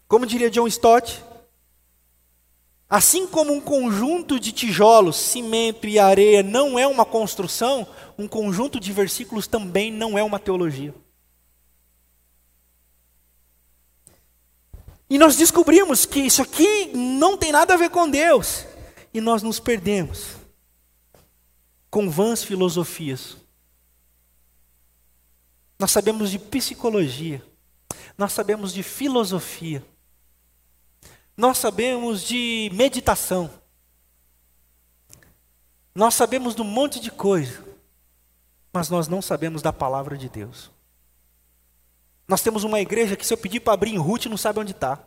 como 0.09 0.27
diria 0.27 0.51
John 0.51 0.67
Stott, 0.67 1.23
assim 2.91 3.25
como 3.25 3.53
um 3.53 3.61
conjunto 3.61 4.41
de 4.41 4.51
tijolos, 4.51 5.15
cimento 5.17 5.87
e 5.87 5.97
areia 5.97 6.43
não 6.43 6.77
é 6.77 6.89
uma 6.89 7.05
construção, 7.05 7.87
um 8.19 8.27
conjunto 8.27 8.81
de 8.81 8.93
versículos 8.93 9.47
também 9.47 9.93
não 9.93 10.19
é 10.19 10.25
uma 10.25 10.41
teologia. 10.41 10.93
E 15.09 15.19
nós 15.19 15.37
descobrimos 15.37 16.05
que 16.05 16.19
isso 16.19 16.43
aqui 16.43 16.91
não 16.93 17.37
tem 17.37 17.53
nada 17.53 17.75
a 17.75 17.77
ver 17.77 17.91
com 17.91 18.11
Deus, 18.11 18.67
e 19.15 19.21
nós 19.21 19.41
nos 19.41 19.61
perdemos 19.61 20.37
com 21.89 22.11
vãs 22.11 22.43
filosofias. 22.43 23.37
Nós 25.79 25.93
sabemos 25.93 26.31
de 26.31 26.39
psicologia, 26.39 27.43
nós 28.19 28.33
sabemos 28.33 28.73
de 28.73 28.83
filosofia, 28.83 29.85
nós 31.41 31.57
sabemos 31.57 32.23
de 32.23 32.71
meditação. 32.75 33.51
Nós 35.95 36.15
sabemos 36.15 36.55
de 36.55 36.61
um 36.61 36.67
monte 36.67 37.01
de 37.01 37.11
coisa. 37.11 37.65
Mas 38.71 38.91
nós 38.91 39.09
não 39.09 39.23
sabemos 39.23 39.63
da 39.63 39.73
palavra 39.73 40.19
de 40.19 40.29
Deus. 40.29 40.71
Nós 42.29 42.43
temos 42.43 42.63
uma 42.63 42.79
igreja 42.79 43.17
que 43.17 43.27
se 43.27 43.33
eu 43.33 43.39
pedir 43.39 43.61
para 43.61 43.73
abrir 43.73 43.95
em 43.95 43.99
Ruth, 43.99 44.27
não 44.27 44.37
sabe 44.37 44.61
onde 44.61 44.73
está. 44.73 44.99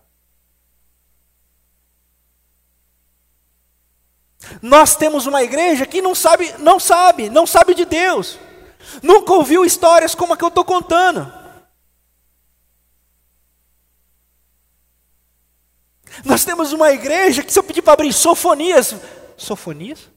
Nós 4.60 4.96
temos 4.96 5.28
uma 5.28 5.44
igreja 5.44 5.86
que 5.86 6.02
não 6.02 6.16
sabe, 6.16 6.52
não 6.58 6.80
sabe, 6.80 7.30
não 7.30 7.46
sabe 7.46 7.76
de 7.76 7.86
Deus. 7.86 8.40
Nunca 9.04 9.34
ouviu 9.34 9.64
histórias 9.64 10.16
como 10.16 10.34
a 10.34 10.38
que 10.38 10.44
eu 10.44 10.50
estou 10.50 10.66
contando. 10.66 11.43
Nós 16.24 16.46
temos 16.46 16.74
uma 16.74 16.92
igreja 16.92 17.44
que 17.44 17.52
se 17.52 17.60
eu 17.60 17.64
pedir 17.64 17.82
para 17.82 17.94
abrir 17.94 18.14
sofonias, 18.14 18.96
sofonias? 19.38 20.10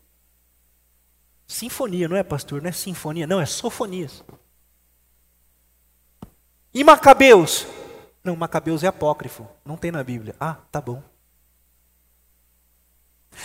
Sinfonia, 1.46 2.08
não 2.08 2.16
é 2.16 2.22
pastor? 2.22 2.60
Não 2.60 2.68
é 2.68 2.72
sinfonia, 2.72 3.26
não, 3.26 3.40
é 3.40 3.46
sofonias. 3.46 4.24
E 6.74 6.82
Macabeus? 6.82 7.66
Não, 8.22 8.34
Macabeus 8.34 8.82
é 8.82 8.88
apócrifo, 8.88 9.48
não 9.64 9.76
tem 9.76 9.92
na 9.92 10.02
Bíblia. 10.02 10.34
Ah, 10.40 10.56
tá 10.70 10.80
bom. 10.80 11.02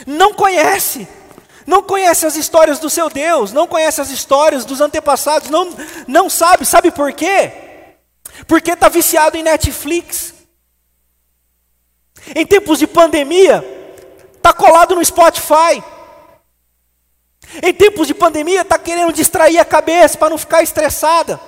Não 0.08 0.34
conhece, 0.34 1.08
não 1.68 1.84
conhece 1.84 2.26
as 2.26 2.36
histórias 2.36 2.80
do 2.80 2.90
seu 2.90 3.10
Deus, 3.10 3.52
não 3.52 3.68
conhece 3.68 4.02
as 4.02 4.10
histórias 4.10 4.66
dos 4.66 4.82
antepassados, 4.82 5.50
não, 5.50 5.70
não 6.08 6.30
sabe, 6.30 6.66
sabe 6.66 6.92
por 6.92 7.14
quê? 7.14 7.52
Porque 8.48 8.72
está 8.72 8.90
viciado 8.90 9.38
em 9.38 9.44
Netflix. 9.44 10.34
Em 12.36 12.46
tempos 12.46 12.80
de 12.80 12.88
pandemia, 12.88 13.64
está 14.38 14.54
colado 14.54 14.96
no 14.96 15.04
Spotify. 15.04 15.84
Em 17.62 17.74
tempos 17.74 18.08
de 18.08 18.14
pandemia, 18.14 18.62
está 18.62 18.78
querendo 18.78 19.12
distrair 19.12 19.58
a 19.58 19.66
cabeça 19.66 20.18
para 20.18 20.30
não 20.30 20.38
ficar 20.38 20.62
estressada. 20.62 21.40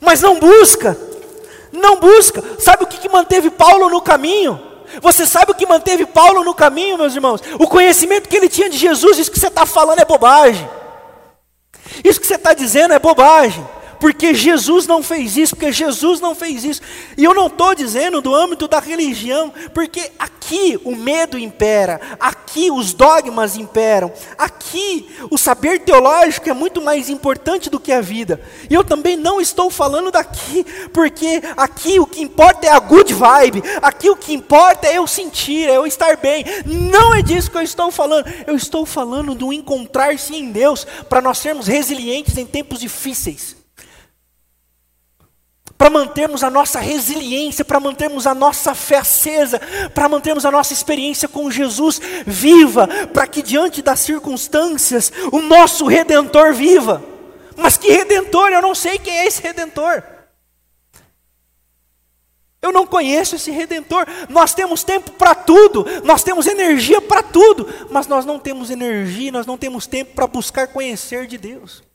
Mas 0.00 0.20
não 0.20 0.38
busca, 0.38 0.96
não 1.72 1.98
busca. 1.98 2.42
Sabe 2.60 2.84
o 2.84 2.86
que, 2.86 2.98
que 2.98 3.08
manteve 3.08 3.50
Paulo 3.50 3.88
no 3.88 4.02
caminho? 4.02 4.66
Você 5.00 5.26
sabe 5.26 5.52
o 5.52 5.54
que 5.54 5.66
manteve 5.66 6.06
Paulo 6.06 6.44
no 6.44 6.54
caminho, 6.54 6.98
meus 6.98 7.14
irmãos? 7.14 7.40
O 7.58 7.66
conhecimento 7.66 8.28
que 8.28 8.36
ele 8.36 8.48
tinha 8.48 8.68
de 8.68 8.76
Jesus, 8.76 9.18
isso 9.18 9.30
que 9.30 9.40
você 9.40 9.48
está 9.48 9.64
falando 9.64 9.98
é 9.98 10.04
bobagem. 10.04 10.68
Isso 12.04 12.20
que 12.20 12.26
você 12.26 12.34
está 12.34 12.52
dizendo 12.52 12.92
é 12.92 12.98
bobagem 12.98 13.66
porque 14.00 14.34
Jesus 14.34 14.86
não 14.86 15.02
fez 15.02 15.36
isso, 15.36 15.56
porque 15.56 15.72
Jesus 15.72 16.20
não 16.20 16.34
fez 16.34 16.64
isso. 16.64 16.80
E 17.16 17.24
eu 17.24 17.34
não 17.34 17.48
estou 17.48 17.74
dizendo 17.74 18.20
do 18.20 18.34
âmbito 18.34 18.68
da 18.68 18.78
religião, 18.78 19.52
porque 19.74 20.10
aqui 20.18 20.80
o 20.84 20.94
medo 20.94 21.38
impera, 21.38 22.00
aqui 22.18 22.70
os 22.70 22.92
dogmas 22.92 23.56
imperam, 23.56 24.12
aqui 24.36 25.08
o 25.30 25.36
saber 25.36 25.80
teológico 25.80 26.48
é 26.48 26.52
muito 26.52 26.80
mais 26.80 27.08
importante 27.08 27.68
do 27.68 27.80
que 27.80 27.92
a 27.92 28.00
vida. 28.00 28.40
E 28.70 28.74
eu 28.74 28.84
também 28.84 29.16
não 29.16 29.40
estou 29.40 29.70
falando 29.70 30.10
daqui, 30.10 30.64
porque 30.92 31.42
aqui 31.56 31.98
o 31.98 32.06
que 32.06 32.22
importa 32.22 32.66
é 32.66 32.70
a 32.70 32.78
good 32.78 33.12
vibe, 33.12 33.62
aqui 33.82 34.08
o 34.08 34.16
que 34.16 34.32
importa 34.32 34.86
é 34.86 34.98
eu 34.98 35.06
sentir, 35.06 35.68
é 35.68 35.76
eu 35.76 35.86
estar 35.86 36.16
bem. 36.16 36.44
Não 36.64 37.14
é 37.14 37.22
disso 37.22 37.50
que 37.50 37.56
eu 37.56 37.62
estou 37.62 37.90
falando, 37.90 38.26
eu 38.46 38.54
estou 38.54 38.86
falando 38.86 39.34
do 39.34 39.52
encontrar-se 39.52 40.34
em 40.34 40.50
Deus, 40.50 40.86
para 41.08 41.20
nós 41.20 41.38
sermos 41.38 41.66
resilientes 41.66 42.36
em 42.38 42.46
tempos 42.46 42.80
difíceis 42.80 43.57
para 45.78 45.88
mantermos 45.88 46.42
a 46.42 46.50
nossa 46.50 46.80
resiliência, 46.80 47.64
para 47.64 47.78
mantermos 47.78 48.26
a 48.26 48.34
nossa 48.34 48.74
fé 48.74 48.96
acesa, 48.96 49.60
para 49.94 50.08
mantermos 50.08 50.44
a 50.44 50.50
nossa 50.50 50.72
experiência 50.72 51.28
com 51.28 51.48
Jesus 51.48 52.00
viva, 52.26 52.88
para 53.14 53.28
que 53.28 53.40
diante 53.40 53.80
das 53.80 54.00
circunstâncias 54.00 55.12
o 55.30 55.40
nosso 55.40 55.86
redentor 55.86 56.52
viva. 56.52 57.00
Mas 57.56 57.76
que 57.76 57.92
redentor? 57.92 58.50
Eu 58.50 58.60
não 58.60 58.74
sei 58.74 58.98
quem 58.98 59.18
é 59.18 59.26
esse 59.26 59.40
redentor. 59.40 60.02
Eu 62.60 62.72
não 62.72 62.84
conheço 62.84 63.36
esse 63.36 63.52
redentor. 63.52 64.04
Nós 64.28 64.52
temos 64.52 64.82
tempo 64.82 65.12
para 65.12 65.32
tudo, 65.32 65.86
nós 66.02 66.24
temos 66.24 66.48
energia 66.48 67.00
para 67.00 67.22
tudo, 67.22 67.68
mas 67.88 68.08
nós 68.08 68.26
não 68.26 68.40
temos 68.40 68.68
energia, 68.68 69.30
nós 69.30 69.46
não 69.46 69.56
temos 69.56 69.86
tempo 69.86 70.12
para 70.14 70.26
buscar 70.26 70.66
conhecer 70.66 71.28
de 71.28 71.38
Deus. 71.38 71.87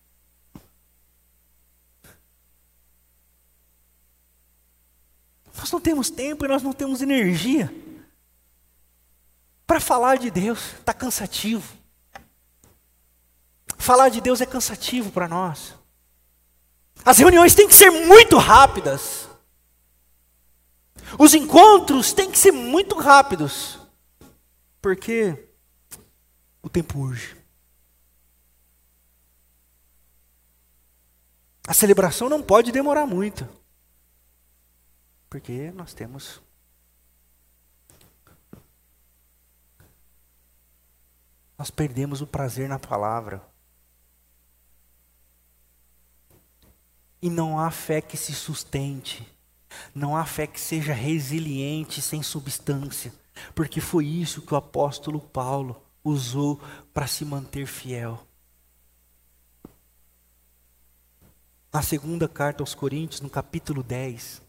Nós 5.58 5.72
não 5.72 5.80
temos 5.80 6.10
tempo 6.10 6.46
e 6.46 6.48
nós 6.48 6.64
não 6.64 6.74
temos 6.74 7.02
energia 7.02 7.74
para 9.66 9.80
falar 9.80 10.18
de 10.18 10.30
Deus, 10.30 10.74
está 10.80 10.94
cansativo. 10.94 11.76
Falar 13.78 14.10
de 14.10 14.22
Deus 14.22 14.40
é 14.40 14.46
cansativo 14.46 15.12
para 15.12 15.28
nós. 15.28 15.74
As 17.04 17.18
reuniões 17.18 17.56
têm 17.56 17.68
que 17.68 17.74
ser 17.74 17.90
muito 17.90 18.38
rápidas. 18.38 19.28
Os 21.18 21.34
encontros 21.34 22.14
têm 22.14 22.30
que 22.30 22.38
ser 22.38 22.52
muito 22.52 22.98
rápidos. 22.98 23.80
Porque 24.82 25.50
o 26.62 26.70
tempo 26.70 27.00
urge. 27.00 27.36
A 31.68 31.74
celebração 31.74 32.30
não 32.30 32.44
pode 32.44 32.72
demorar 32.72 33.06
muito. 33.06 33.48
Porque 35.34 35.72
nós 35.72 35.96
temos 35.96 36.40
nós 41.58 41.72
perdemos 41.72 42.22
o 42.22 42.28
prazer 42.28 42.70
na 42.70 42.78
palavra. 42.78 43.44
E 47.20 47.32
não 47.32 47.58
há 47.58 47.72
fé 47.72 48.00
que 48.00 48.16
se 48.16 48.32
sustente. 48.32 49.28
Não 49.96 50.16
há 50.16 50.24
fé 50.24 50.46
que 50.46 50.60
seja 50.60 50.94
resiliente 50.94 52.00
sem 52.00 52.22
substância. 52.22 53.12
Porque 53.56 53.82
foi 53.82 54.06
isso 54.06 54.44
que 54.44 54.54
o 54.54 54.58
apóstolo 54.58 55.20
Paulo 55.20 55.84
usou 56.04 56.62
para 56.94 57.08
se 57.08 57.26
manter 57.26 57.66
fiel. 57.66 58.24
Na 61.74 61.82
segunda 61.82 62.30
carta 62.30 62.62
aos 62.62 62.76
Coríntios, 62.76 63.20
no 63.20 63.32
capítulo 63.32 63.82
10, 63.82 64.43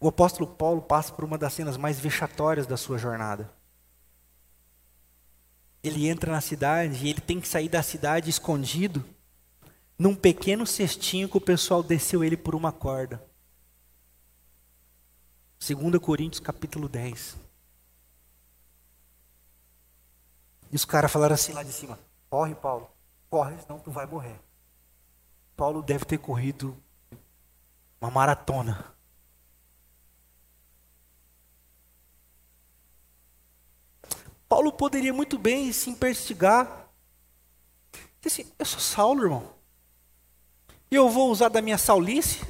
O 0.00 0.08
apóstolo 0.08 0.46
Paulo 0.46 0.80
passa 0.80 1.12
por 1.12 1.24
uma 1.24 1.36
das 1.36 1.52
cenas 1.52 1.76
mais 1.76 1.98
vexatórias 1.98 2.66
da 2.66 2.76
sua 2.76 2.98
jornada. 2.98 3.50
Ele 5.82 6.08
entra 6.08 6.30
na 6.30 6.40
cidade 6.40 7.04
e 7.04 7.10
ele 7.10 7.20
tem 7.20 7.40
que 7.40 7.48
sair 7.48 7.68
da 7.68 7.82
cidade 7.82 8.30
escondido 8.30 9.04
num 9.98 10.14
pequeno 10.14 10.66
cestinho 10.66 11.28
que 11.28 11.36
o 11.36 11.40
pessoal 11.40 11.82
desceu 11.82 12.22
ele 12.22 12.36
por 12.36 12.54
uma 12.54 12.70
corda. 12.70 13.22
2 15.58 15.98
Coríntios 15.98 16.40
capítulo 16.40 16.88
10. 16.88 17.36
E 20.70 20.76
os 20.76 20.84
caras 20.84 21.10
falaram 21.10 21.34
assim 21.34 21.52
lá 21.52 21.62
de 21.62 21.72
cima: 21.72 21.98
Corre, 22.30 22.54
Paulo, 22.54 22.88
corre, 23.28 23.56
senão 23.60 23.80
tu 23.80 23.90
vai 23.90 24.06
morrer. 24.06 24.38
Paulo 25.56 25.82
deve 25.82 26.04
ter 26.04 26.18
corrido 26.18 26.76
uma 28.00 28.10
maratona. 28.10 28.97
Paulo 34.48 34.72
poderia 34.72 35.12
muito 35.12 35.38
bem 35.38 35.70
se 35.72 35.90
investigar. 35.90 36.88
Disse, 38.20 38.52
eu 38.58 38.64
sou 38.64 38.80
Saulo, 38.80 39.22
irmão. 39.22 39.50
E 40.90 40.94
eu 40.94 41.08
vou 41.08 41.30
usar 41.30 41.48
da 41.50 41.60
minha 41.60 41.76
saulice 41.76 42.40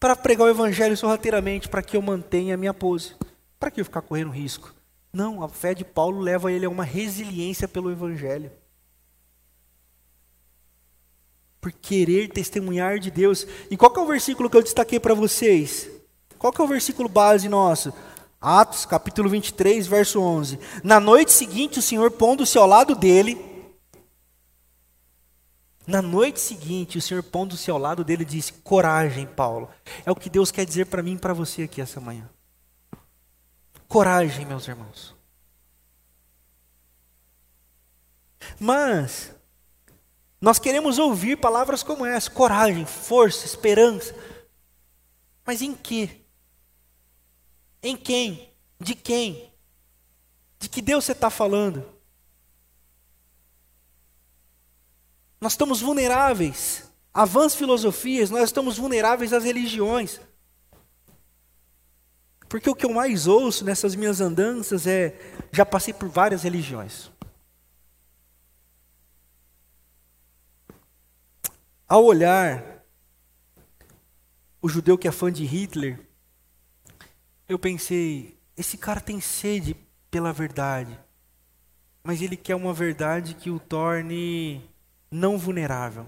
para 0.00 0.16
pregar 0.16 0.46
o 0.46 0.50
evangelho 0.50 0.96
sorrateiramente, 0.96 1.68
para 1.68 1.82
que 1.82 1.96
eu 1.96 2.02
mantenha 2.02 2.54
a 2.54 2.56
minha 2.56 2.74
pose. 2.74 3.14
Para 3.58 3.70
que 3.70 3.80
eu 3.80 3.84
ficar 3.84 4.02
correndo 4.02 4.30
risco? 4.30 4.74
Não, 5.12 5.42
a 5.42 5.48
fé 5.48 5.74
de 5.74 5.84
Paulo 5.84 6.20
leva 6.20 6.50
ele 6.50 6.64
a 6.64 6.70
uma 6.70 6.84
resiliência 6.84 7.68
pelo 7.68 7.90
evangelho. 7.90 8.50
Por 11.60 11.70
querer 11.70 12.28
testemunhar 12.28 12.98
de 12.98 13.10
Deus. 13.10 13.46
E 13.70 13.76
qual 13.76 13.94
é 13.94 14.00
o 14.00 14.06
versículo 14.06 14.48
que 14.48 14.56
eu 14.56 14.62
destaquei 14.62 14.98
para 14.98 15.14
vocês? 15.14 15.88
Qual 16.38 16.52
é 16.58 16.62
o 16.62 16.66
versículo 16.66 17.08
base 17.08 17.48
nosso? 17.48 17.92
Atos, 18.40 18.86
capítulo 18.86 19.28
23, 19.28 19.86
verso 19.86 20.18
11. 20.18 20.58
Na 20.82 20.98
noite 20.98 21.30
seguinte, 21.30 21.78
o 21.78 21.82
Senhor 21.82 22.10
pondo-se 22.10 22.56
ao 22.56 22.66
lado 22.66 22.94
dele. 22.94 23.38
Na 25.86 26.00
noite 26.00 26.40
seguinte, 26.40 26.96
o 26.96 27.02
Senhor 27.02 27.22
pondo-se 27.22 27.70
ao 27.70 27.76
lado 27.76 28.02
dele 28.02 28.24
disse: 28.24 28.54
Coragem, 28.54 29.26
Paulo. 29.26 29.68
É 30.06 30.10
o 30.10 30.16
que 30.16 30.30
Deus 30.30 30.50
quer 30.50 30.64
dizer 30.64 30.86
para 30.86 31.02
mim 31.02 31.14
e 31.14 31.18
para 31.18 31.34
você 31.34 31.64
aqui 31.64 31.82
essa 31.82 32.00
manhã. 32.00 32.30
Coragem, 33.86 34.46
meus 34.46 34.66
irmãos. 34.66 35.14
Mas, 38.58 39.34
nós 40.40 40.58
queremos 40.58 40.98
ouvir 40.98 41.36
palavras 41.36 41.82
como 41.82 42.06
essa: 42.06 42.30
coragem, 42.30 42.86
força, 42.86 43.44
esperança. 43.44 44.14
Mas 45.44 45.60
em 45.60 45.74
que? 45.74 46.19
Em 47.82 47.96
quem? 47.96 48.52
De 48.78 48.94
quem? 48.94 49.50
De 50.58 50.68
que 50.68 50.82
Deus 50.82 51.04
você 51.04 51.12
está 51.12 51.30
falando? 51.30 51.86
Nós 55.40 55.52
estamos 55.52 55.80
vulneráveis 55.80 56.90
a 57.12 57.24
vãs 57.24 57.54
filosofias, 57.54 58.30
nós 58.30 58.44
estamos 58.44 58.76
vulneráveis 58.78 59.32
às 59.32 59.44
religiões. 59.44 60.20
Porque 62.48 62.68
o 62.68 62.74
que 62.74 62.84
eu 62.84 62.92
mais 62.92 63.26
ouço 63.26 63.64
nessas 63.64 63.94
minhas 63.94 64.20
andanças 64.20 64.86
é: 64.86 65.16
já 65.52 65.64
passei 65.64 65.94
por 65.94 66.08
várias 66.08 66.42
religiões. 66.42 67.10
Ao 71.88 72.04
olhar 72.04 72.84
o 74.62 74.68
judeu 74.68 74.98
que 74.98 75.08
é 75.08 75.12
fã 75.12 75.32
de 75.32 75.44
Hitler, 75.44 76.09
eu 77.50 77.58
pensei, 77.58 78.38
esse 78.56 78.78
cara 78.78 79.00
tem 79.00 79.20
sede 79.20 79.76
pela 80.08 80.32
verdade, 80.32 80.96
mas 82.00 82.22
ele 82.22 82.36
quer 82.36 82.54
uma 82.54 82.72
verdade 82.72 83.34
que 83.34 83.50
o 83.50 83.58
torne 83.58 84.62
não 85.10 85.36
vulnerável. 85.36 86.06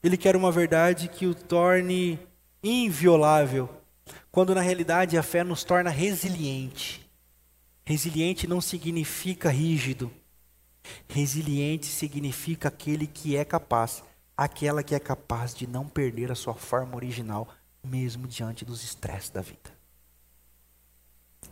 Ele 0.00 0.16
quer 0.16 0.36
uma 0.36 0.52
verdade 0.52 1.08
que 1.08 1.26
o 1.26 1.34
torne 1.34 2.20
inviolável, 2.62 3.68
quando 4.30 4.54
na 4.54 4.60
realidade 4.60 5.18
a 5.18 5.24
fé 5.24 5.42
nos 5.42 5.64
torna 5.64 5.90
resiliente. 5.90 7.10
Resiliente 7.84 8.46
não 8.46 8.60
significa 8.60 9.50
rígido. 9.50 10.08
Resiliente 11.08 11.86
significa 11.86 12.68
aquele 12.68 13.08
que 13.08 13.36
é 13.36 13.44
capaz, 13.44 14.04
aquela 14.36 14.84
que 14.84 14.94
é 14.94 15.00
capaz 15.00 15.52
de 15.52 15.66
não 15.66 15.88
perder 15.88 16.30
a 16.30 16.36
sua 16.36 16.54
forma 16.54 16.94
original, 16.94 17.48
mesmo 17.84 18.26
diante 18.26 18.64
dos 18.64 18.82
estresses 18.82 19.30
da 19.30 19.40
vida. 19.40 19.70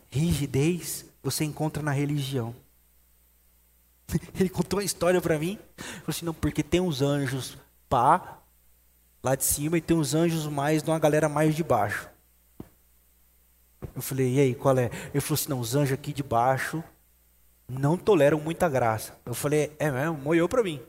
Rigidez 0.09 1.05
você 1.21 1.43
encontra 1.43 1.83
na 1.83 1.91
religião. 1.91 2.55
Ele 4.39 4.49
contou 4.49 4.79
uma 4.79 4.85
história 4.85 5.21
para 5.21 5.37
mim. 5.37 5.59
Falou 5.77 6.03
assim, 6.07 6.25
não, 6.25 6.33
porque 6.33 6.63
tem 6.63 6.79
uns 6.79 7.01
anjos 7.01 7.57
pá, 7.89 8.39
lá 9.23 9.35
de 9.35 9.43
cima, 9.43 9.77
e 9.77 9.81
tem 9.81 9.95
uns 9.95 10.13
anjos 10.13 10.47
mais 10.47 10.81
de 10.81 10.89
uma 10.89 10.99
galera 10.99 11.27
mais 11.27 11.55
de 11.55 11.63
baixo. 11.63 12.09
Eu 13.95 14.01
falei, 14.01 14.35
e 14.35 14.39
aí, 14.39 14.55
qual 14.55 14.77
é? 14.77 14.85
Ele 15.13 15.21
falou 15.21 15.35
assim, 15.35 15.49
não, 15.49 15.59
os 15.59 15.75
anjos 15.75 15.93
aqui 15.93 16.13
de 16.13 16.23
baixo 16.23 16.83
não 17.67 17.97
toleram 17.97 18.39
muita 18.39 18.69
graça. 18.69 19.17
Eu 19.25 19.33
falei, 19.33 19.75
é 19.77 19.91
mesmo? 19.91 20.17
Moiou 20.17 20.47
para 20.47 20.63
mim. 20.63 20.81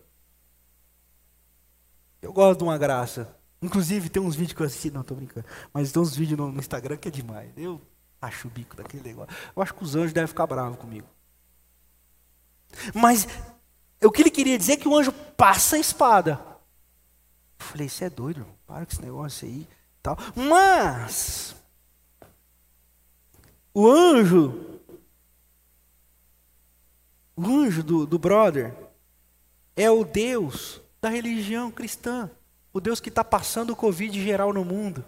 Eu 2.23 2.33
gosto 2.33 2.59
de 2.59 2.65
uma 2.65 2.79
graça. 2.79 3.37
Inclusive, 3.61 4.09
tem 4.09 4.23
uns 4.23 4.37
vídeos 4.37 4.57
que 4.57 4.63
eu 4.63 4.67
assisti, 4.67 4.91
não, 4.91 5.03
tô 5.03 5.15
brincando. 5.15 5.47
Mas 5.73 5.91
tem 5.91 6.01
uns 6.01 6.15
vídeos 6.15 6.39
no, 6.39 6.53
no 6.53 6.61
Instagram 6.61 6.97
que 6.97 7.09
é 7.09 7.11
demais. 7.11 7.51
Eu 7.57 7.81
acho 8.21 8.47
o 8.47 8.51
bico 8.51 8.77
daquele 8.77 9.03
negócio. 9.03 9.35
Eu 9.55 9.63
acho 9.63 9.75
que 9.75 9.83
os 9.83 9.97
anjos 9.97 10.13
devem 10.13 10.29
ficar 10.29 10.47
bravos 10.47 10.79
comigo. 10.79 11.07
Mas 12.95 13.27
o 14.03 14.11
que 14.11 14.23
ele 14.23 14.31
queria 14.31 14.59
dizer 14.59 14.73
é 14.73 14.77
que 14.77 14.89
o 14.89 14.97
anjo 14.97 15.13
passa 15.13 15.77
a 15.77 15.79
espada. 15.79 16.41
Eu 17.59 17.67
falei, 17.67 17.89
você 17.89 18.05
é 18.05 18.11
doido, 18.11 18.41
irmão. 18.41 18.55
para 18.67 18.87
com 18.87 18.93
esse 18.93 19.03
negócio 19.03 19.49
aí. 19.49 19.67
Tal. 20.01 20.17
Mas 20.37 21.57
o 23.75 23.89
anjo, 23.89 24.81
o 27.37 27.47
anjo 27.47 27.83
do, 27.83 28.07
do 28.07 28.19
brother, 28.19 28.75
é 29.75 29.91
o 29.91 30.05
Deus 30.05 30.81
da 31.01 31.09
religião 31.09 31.71
cristã. 31.71 32.31
O 32.73 32.81
Deus 32.81 33.01
que 33.01 33.09
está 33.09 33.25
passando 33.25 33.71
o 33.71 33.77
Covid 33.77 34.23
geral 34.23 34.53
no 34.53 34.65
mundo. 34.65 35.05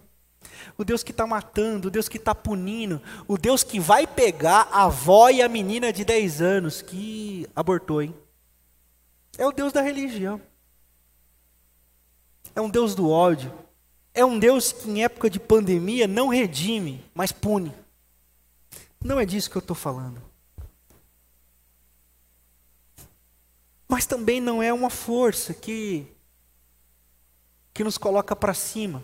O 0.77 0.85
Deus 0.85 1.03
que 1.03 1.11
está 1.11 1.27
matando, 1.27 1.89
o 1.89 1.91
Deus 1.91 2.09
que 2.09 2.17
está 2.17 2.35
punindo, 2.35 3.01
o 3.29 3.37
Deus 3.37 3.63
que 3.63 3.79
vai 3.79 4.07
pegar 4.07 4.69
a 4.73 4.85
avó 4.85 5.29
e 5.29 5.43
a 5.43 5.49
menina 5.49 5.93
de 5.93 6.05
10 6.05 6.41
anos 6.41 6.81
que 6.83 7.47
abortou, 7.55 8.03
hein? 8.03 8.15
É 9.37 9.47
o 9.47 9.53
Deus 9.53 9.73
da 9.73 9.81
religião. 9.83 10.41
É 12.55 12.61
um 12.61 12.71
Deus 12.71 12.95
do 12.95 13.09
ódio. 13.09 13.53
É 14.13 14.25
um 14.25 14.39
Deus 14.39 14.73
que 14.73 14.91
em 14.91 15.05
época 15.05 15.31
de 15.31 15.39
pandemia 15.39 16.07
não 16.07 16.29
redime, 16.29 17.05
mas 17.15 17.31
pune. 17.31 17.73
Não 19.03 19.21
é 19.21 19.25
disso 19.25 19.51
que 19.51 19.57
eu 19.57 19.61
estou 19.61 19.77
falando. 19.77 20.21
Mas 23.89 24.07
também 24.07 24.41
não 24.41 24.63
é 24.63 24.73
uma 24.73 24.91
força 24.91 25.55
que 25.55 26.07
que 27.81 27.85
nos 27.85 27.97
coloca 27.97 28.37
para 28.37 28.53
cima. 28.53 29.03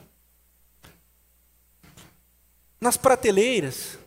Nas 2.79 2.99
prateleiras 2.99 3.99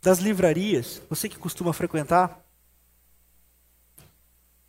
das 0.00 0.20
livrarias, 0.20 1.02
você 1.10 1.28
que 1.28 1.36
costuma 1.36 1.74
frequentar, 1.74 2.42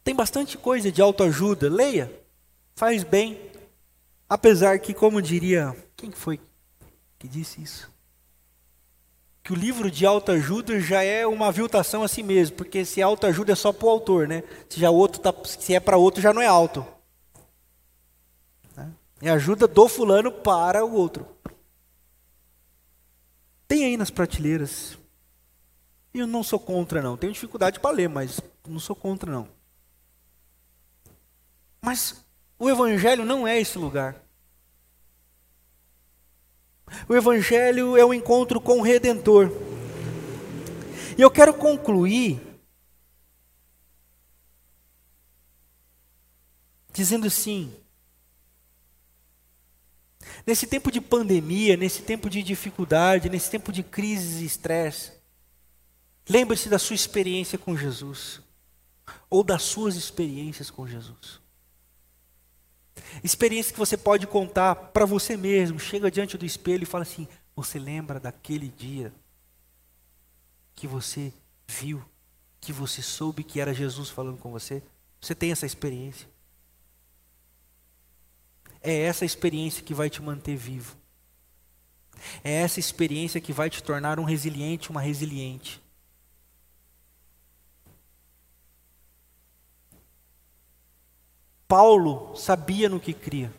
tem 0.04 0.14
bastante 0.14 0.58
coisa 0.58 0.92
de 0.92 1.02
autoajuda. 1.02 1.70
Leia, 1.70 2.12
faz 2.76 3.06
bem. 3.06 3.40
Apesar 4.28 4.80
que, 4.80 4.94
como 4.94 5.22
diria, 5.22 5.74
quem 5.96 6.12
foi 6.12 6.42
que 7.18 7.26
disse 7.26 7.62
isso? 7.62 7.90
Que 9.42 9.54
o 9.54 9.56
livro 9.56 9.90
de 9.90 10.06
autoajuda 10.06 10.78
já 10.82 11.04
é 11.04 11.26
uma 11.26 11.48
aviltação 11.48 12.04
a 12.04 12.10
si 12.10 12.22
mesmo, 12.22 12.58
porque 12.58 12.84
se 12.84 13.02
autoajuda 13.02 13.54
é 13.54 13.56
só 13.56 13.72
para 13.72 13.88
o 13.88 13.92
autor, 13.92 14.28
né? 14.28 14.44
Se, 14.68 14.78
já 14.78 14.90
outro 14.90 15.22
tá, 15.22 15.34
se 15.46 15.74
é 15.74 15.80
para 15.80 15.96
outro, 15.96 16.22
já 16.22 16.34
não 16.34 16.42
é 16.42 16.48
auto. 16.48 16.86
É 19.22 19.30
ajuda 19.30 19.68
do 19.68 19.88
fulano 19.88 20.32
para 20.32 20.86
o 20.86 20.94
outro. 20.94 21.28
Tem 23.68 23.86
aí 23.86 23.98
nas 23.98 24.10
prateleiras. 24.10 24.98
E 26.14 26.20
eu 26.20 26.28
não 26.28 26.44
sou 26.44 26.60
contra, 26.60 27.02
não. 27.02 27.18
Tenho 27.18 27.34
dificuldade 27.34 27.80
para 27.80 27.96
ler, 27.96 28.08
mas 28.08 28.40
não 28.68 28.80
sou 28.80 28.96
contra, 28.96 29.32
não. 29.32 29.48
Mas 31.82 32.26
o 32.60 32.70
Evangelho 32.70 33.26
não 33.26 33.48
é 33.48 33.60
esse 33.60 33.78
lugar. 33.78 34.16
O 37.10 37.16
Evangelho 37.16 37.98
é 37.98 38.06
o 38.06 38.14
encontro 38.14 38.62
com 38.62 38.80
o 38.80 38.82
Redentor. 38.82 39.52
E 41.18 41.22
eu 41.22 41.30
quero 41.30 41.54
concluir 41.54 42.42
dizendo 46.94 47.28
assim: 47.28 47.74
Nesse 50.48 50.66
tempo 50.66 50.90
de 50.90 51.02
pandemia, 51.02 51.76
nesse 51.76 52.04
tempo 52.04 52.30
de 52.30 52.42
dificuldade, 52.42 53.30
nesse 53.30 53.52
tempo 53.52 53.70
de 53.70 53.84
crise 53.84 54.44
e 54.44 54.46
estresse, 54.46 55.12
lembre-se 56.28 56.70
da 56.70 56.80
sua 56.80 56.96
experiência 56.96 57.58
com 57.58 57.76
Jesus, 57.76 58.40
ou 59.30 59.44
das 59.44 59.64
suas 59.64 59.98
experiências 59.98 60.72
com 60.72 60.88
Jesus. 60.88 61.42
Experiência 63.22 63.74
que 63.74 63.80
você 63.80 63.98
pode 63.98 64.26
contar 64.26 64.74
para 64.74 65.06
você 65.06 65.36
mesmo. 65.36 65.80
Chega 65.80 66.10
diante 66.10 66.38
do 66.38 66.46
espelho 66.46 66.84
e 66.84 66.88
fala 66.88 67.02
assim: 67.02 67.28
Você 67.54 67.78
lembra 67.78 68.18
daquele 68.18 68.70
dia 68.70 69.12
que 70.74 70.88
você 70.88 71.34
viu, 71.68 72.02
que 72.62 72.72
você 72.72 73.02
soube 73.02 73.44
que 73.44 73.60
era 73.60 73.74
Jesus 73.74 74.10
falando 74.10 74.38
com 74.38 74.50
você? 74.50 74.82
Você 75.20 75.36
tem 75.36 75.52
essa 75.52 75.66
experiência? 75.66 76.28
É 78.90 79.02
essa 79.02 79.26
experiência 79.26 79.84
que 79.84 79.94
vai 79.94 80.10
te 80.10 80.22
manter 80.22 80.56
vivo. 80.56 80.96
É 82.42 82.54
essa 82.54 82.80
experiência 82.80 83.42
que 83.42 83.52
vai 83.52 83.70
te 83.70 83.84
tornar 83.84 84.18
um 84.18 84.24
resiliente, 84.24 84.90
uma 84.90 85.02
resiliente. 85.02 85.84
Paulo 91.68 92.34
sabia 92.38 92.88
no 92.88 92.98
que 92.98 93.14
cria. 93.14 93.54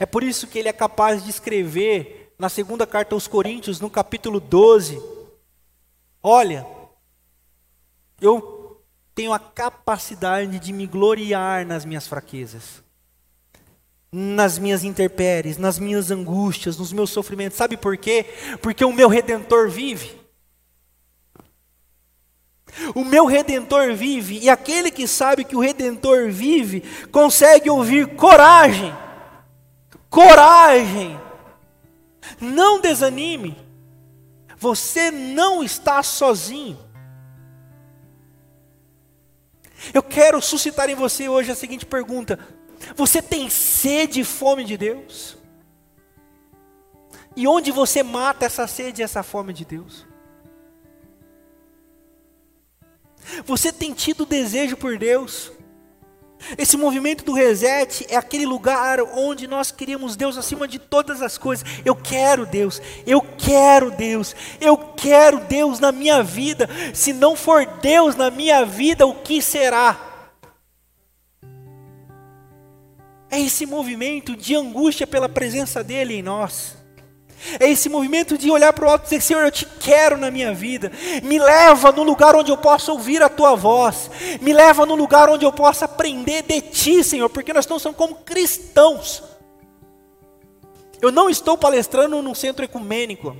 É 0.00 0.04
por 0.04 0.24
isso 0.24 0.48
que 0.48 0.58
ele 0.58 0.68
é 0.68 0.72
capaz 0.72 1.22
de 1.22 1.30
escrever 1.30 2.34
na 2.36 2.48
segunda 2.48 2.84
carta 2.84 3.14
aos 3.14 3.28
Coríntios, 3.28 3.78
no 3.78 3.88
capítulo 3.88 4.40
12: 4.40 5.00
Olha, 6.20 6.66
eu 8.20 8.82
tenho 9.14 9.32
a 9.32 9.38
capacidade 9.38 10.58
de 10.58 10.72
me 10.72 10.88
gloriar 10.88 11.64
nas 11.64 11.84
minhas 11.84 12.08
fraquezas, 12.08 12.83
nas 14.16 14.60
minhas 14.60 14.84
intempéries, 14.84 15.58
nas 15.58 15.76
minhas 15.76 16.08
angústias, 16.12 16.78
nos 16.78 16.92
meus 16.92 17.10
sofrimentos. 17.10 17.58
Sabe 17.58 17.76
por 17.76 17.96
quê? 17.96 18.24
Porque 18.62 18.84
o 18.84 18.92
meu 18.92 19.08
redentor 19.08 19.68
vive. 19.68 20.22
O 22.94 23.04
meu 23.04 23.26
redentor 23.26 23.92
vive, 23.94 24.38
e 24.38 24.48
aquele 24.48 24.92
que 24.92 25.08
sabe 25.08 25.44
que 25.44 25.56
o 25.56 25.60
redentor 25.60 26.30
vive, 26.30 26.82
consegue 27.10 27.68
ouvir 27.68 28.14
coragem. 28.14 28.94
Coragem. 30.08 31.20
Não 32.40 32.80
desanime. 32.80 33.56
Você 34.56 35.10
não 35.10 35.62
está 35.62 36.04
sozinho. 36.04 36.78
Eu 39.92 40.04
quero 40.04 40.40
suscitar 40.40 40.88
em 40.88 40.94
você 40.94 41.28
hoje 41.28 41.50
a 41.50 41.56
seguinte 41.56 41.84
pergunta: 41.84 42.38
Você 42.94 43.22
tem 43.22 43.48
sede 43.50 44.20
e 44.20 44.24
fome 44.24 44.64
de 44.64 44.76
Deus? 44.76 45.36
E 47.36 47.48
onde 47.48 47.70
você 47.70 48.02
mata 48.02 48.46
essa 48.46 48.66
sede 48.66 49.02
e 49.02 49.04
essa 49.04 49.22
fome 49.22 49.52
de 49.52 49.64
Deus? 49.64 50.06
Você 53.44 53.72
tem 53.72 53.92
tido 53.92 54.26
desejo 54.26 54.76
por 54.76 54.98
Deus? 54.98 55.50
Esse 56.58 56.76
movimento 56.76 57.24
do 57.24 57.32
reset 57.32 58.06
é 58.10 58.16
aquele 58.16 58.44
lugar 58.44 59.00
onde 59.00 59.46
nós 59.46 59.70
queríamos 59.70 60.14
Deus 60.14 60.36
acima 60.36 60.68
de 60.68 60.78
todas 60.78 61.22
as 61.22 61.38
coisas. 61.38 61.66
Eu 61.84 61.96
quero 61.96 62.44
Deus, 62.44 62.82
eu 63.06 63.22
quero 63.22 63.90
Deus, 63.90 64.36
eu 64.60 64.76
quero 64.76 65.40
Deus 65.40 65.80
na 65.80 65.90
minha 65.90 66.22
vida. 66.22 66.68
Se 66.92 67.12
não 67.12 67.34
for 67.34 67.64
Deus 67.80 68.14
na 68.14 68.30
minha 68.30 68.64
vida, 68.64 69.06
o 69.06 69.14
que 69.14 69.40
será? 69.40 70.13
É 73.34 73.40
esse 73.40 73.66
movimento 73.66 74.36
de 74.36 74.54
angústia 74.54 75.08
pela 75.08 75.28
presença 75.28 75.82
dEle 75.82 76.14
em 76.14 76.22
nós. 76.22 76.76
É 77.58 77.68
esse 77.68 77.88
movimento 77.88 78.38
de 78.38 78.48
olhar 78.48 78.72
para 78.72 78.86
o 78.86 78.88
alto 78.88 79.02
e 79.02 79.04
dizer: 79.06 79.20
Senhor, 79.20 79.42
eu 79.42 79.50
te 79.50 79.66
quero 79.66 80.16
na 80.16 80.30
minha 80.30 80.54
vida. 80.54 80.92
Me 81.20 81.36
leva 81.40 81.90
no 81.90 82.04
lugar 82.04 82.36
onde 82.36 82.52
eu 82.52 82.56
possa 82.56 82.92
ouvir 82.92 83.24
a 83.24 83.28
tua 83.28 83.56
voz. 83.56 84.08
Me 84.40 84.52
leva 84.52 84.86
no 84.86 84.94
lugar 84.94 85.28
onde 85.28 85.44
eu 85.44 85.52
possa 85.52 85.84
aprender 85.86 86.42
de 86.42 86.60
ti, 86.60 87.02
Senhor, 87.02 87.28
porque 87.28 87.52
nós 87.52 87.64
estamos 87.64 87.82
como 87.96 88.14
cristãos. 88.14 89.20
Eu 91.02 91.10
não 91.10 91.28
estou 91.28 91.58
palestrando 91.58 92.22
num 92.22 92.36
centro 92.36 92.64
ecumênico. 92.64 93.36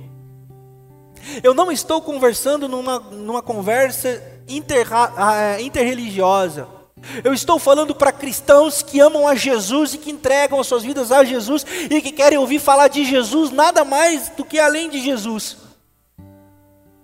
Eu 1.41 1.53
não 1.53 1.71
estou 1.71 2.01
conversando 2.01 2.67
numa, 2.67 2.99
numa 2.99 3.41
conversa 3.41 4.21
inter, 4.45 4.89
uh, 4.91 5.61
interreligiosa. 5.61 6.74
Eu 7.23 7.33
estou 7.33 7.59
falando 7.59 7.93
para 7.93 8.11
cristãos 8.11 8.81
que 8.81 8.99
amam 8.99 9.27
a 9.27 9.35
Jesus 9.35 9.93
e 9.93 9.97
que 9.97 10.11
entregam 10.11 10.59
as 10.59 10.67
suas 10.67 10.83
vidas 10.83 11.11
a 11.11 11.23
Jesus 11.23 11.65
e 11.89 12.01
que 12.01 12.11
querem 12.11 12.37
ouvir 12.37 12.59
falar 12.59 12.87
de 12.87 13.03
Jesus 13.03 13.51
nada 13.51 13.85
mais 13.85 14.29
do 14.29 14.43
que 14.43 14.59
além 14.59 14.89
de 14.89 15.01
Jesus. 15.01 15.57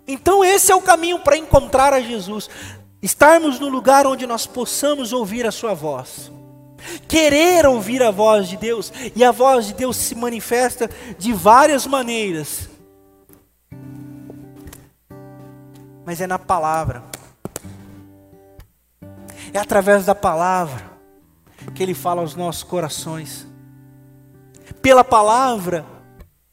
Então, 0.08 0.44
esse 0.44 0.72
é 0.72 0.76
o 0.76 0.82
caminho 0.82 1.20
para 1.20 1.38
encontrar 1.38 1.94
a 1.94 2.02
Jesus. 2.02 2.50
Estarmos 3.02 3.60
no 3.60 3.70
lugar 3.70 4.06
onde 4.06 4.28
nós 4.28 4.46
possamos 4.46 5.14
ouvir 5.14 5.46
a 5.46 5.52
Sua 5.52 5.74
voz. 5.74 6.32
Querer 7.08 7.66
ouvir 7.66 8.02
a 8.02 8.12
voz 8.12 8.48
de 8.48 8.58
Deus, 8.58 8.92
e 9.16 9.24
a 9.24 9.32
voz 9.32 9.68
de 9.68 9.74
Deus 9.74 9.96
se 9.98 10.16
manifesta 10.16 10.90
de 11.18 11.32
várias 11.32 11.86
maneiras, 11.86 12.70
mas 16.06 16.20
é 16.20 16.28
na 16.28 16.40
palavra. 16.40 17.11
É 19.54 19.60
através 19.60 20.06
da 20.06 20.16
palavra 20.16 20.92
que 21.76 21.84
Ele 21.84 21.94
fala 21.94 22.22
aos 22.22 22.36
nossos 22.36 22.64
corações. 22.64 23.46
Pela 24.82 25.04
palavra, 25.04 25.86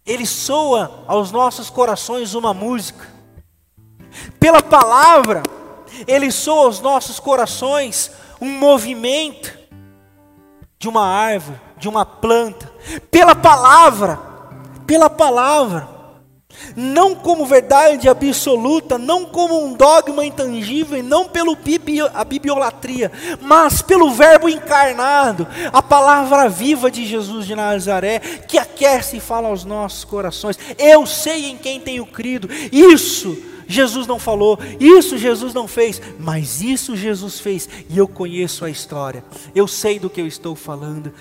Ele 0.05 0.27
soa 0.27 1.05
aos 1.07 1.31
nossos 1.31 1.71
corações 1.71 2.35
uma 2.35 2.53
música. 2.53 3.07
Pela 4.39 4.63
palavra, 4.63 5.43
Ele 6.07 6.31
soa 6.31 6.65
aos 6.65 6.81
nossos 6.81 7.21
corações 7.21 8.11
um 8.41 8.59
movimento 8.59 9.57
de 10.79 10.89
uma 10.89 11.07
árvore, 11.07 11.61
de 11.77 11.89
uma 11.89 12.05
planta. 12.05 12.73
Pela 13.11 13.35
palavra, 13.35 14.19
pela 14.87 15.11
palavra 15.11 15.98
não 16.77 17.15
como 17.15 17.45
verdade 17.47 18.09
absoluta, 18.09 18.99
não 18.99 19.25
como 19.25 19.65
um 19.65 19.75
dogma 19.75 20.25
intangível, 20.25 21.03
não 21.03 21.29
pelo 21.29 21.57
a 22.15 22.25
bibiolatria, 22.25 23.13
mas 23.41 23.83
pelo 23.83 24.11
Verbo 24.11 24.49
encarnado, 24.49 25.47
a 25.73 25.83
palavra 25.83 26.49
viva 26.49 26.91
de 26.91 27.05
Jesus 27.05 27.47
de 27.47 27.55
Nazaré, 27.55 28.19
que 28.19 28.59
aquece 28.59 29.19
e 29.19 29.21
fala 29.21 29.49
aos 29.49 29.65
nossos 29.65 30.05
corações. 30.05 30.59
Eu 30.79 31.07
sei 31.07 31.47
em 31.51 31.57
quem 31.57 31.81
tenho 31.81 32.07
crido, 32.07 32.49
isso 32.73 33.37
Jesus 33.67 34.07
não 34.07 34.19
falou, 34.19 34.59
isso 34.81 35.19
Jesus 35.19 35.53
não 35.53 35.69
fez, 35.69 36.01
mas 36.19 36.63
isso 36.63 36.97
Jesus 36.97 37.39
fez, 37.39 37.69
e 37.91 37.99
eu 37.99 38.09
conheço 38.09 38.65
a 38.65 38.71
história, 38.71 39.23
eu 39.55 39.69
sei 39.69 39.99
do 39.99 40.09
que 40.09 40.21
eu 40.21 40.27
estou 40.27 40.57
falando. 40.57 41.13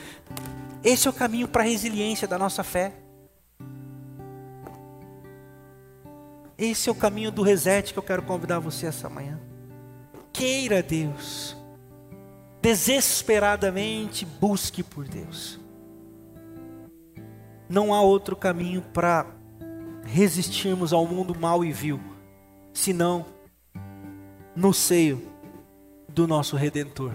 Esse 0.84 1.08
é 1.08 1.10
o 1.10 1.14
caminho 1.14 1.48
para 1.48 1.64
a 1.64 1.66
resiliência 1.66 2.28
da 2.28 2.38
nossa 2.38 2.64
fé. 2.64 2.94
Esse 6.58 6.90
é 6.90 6.92
o 6.92 6.96
caminho 6.96 7.32
do 7.32 7.44
reset 7.44 7.94
que 7.94 8.00
eu 8.00 8.04
quero 8.04 8.24
convidar 8.24 8.60
você 8.60 8.88
essa 8.88 9.08
manhã. 9.08 9.40
Queira 10.34 10.82
Deus. 10.82 11.56
Desesperadamente 12.62 14.26
busque 14.26 14.82
por 14.82 15.08
Deus. 15.08 15.60
Não 17.70 17.94
há 17.94 18.02
outro 18.02 18.36
caminho 18.36 18.82
para 18.82 19.28
resistirmos 20.04 20.94
ao 20.94 21.06
mundo 21.06 21.38
mal 21.38 21.64
e 21.64 21.72
vil, 21.72 22.00
senão 22.74 23.26
no 24.56 24.74
seio 24.74 25.22
do 26.08 26.26
nosso 26.26 26.56
Redentor. 26.56 27.12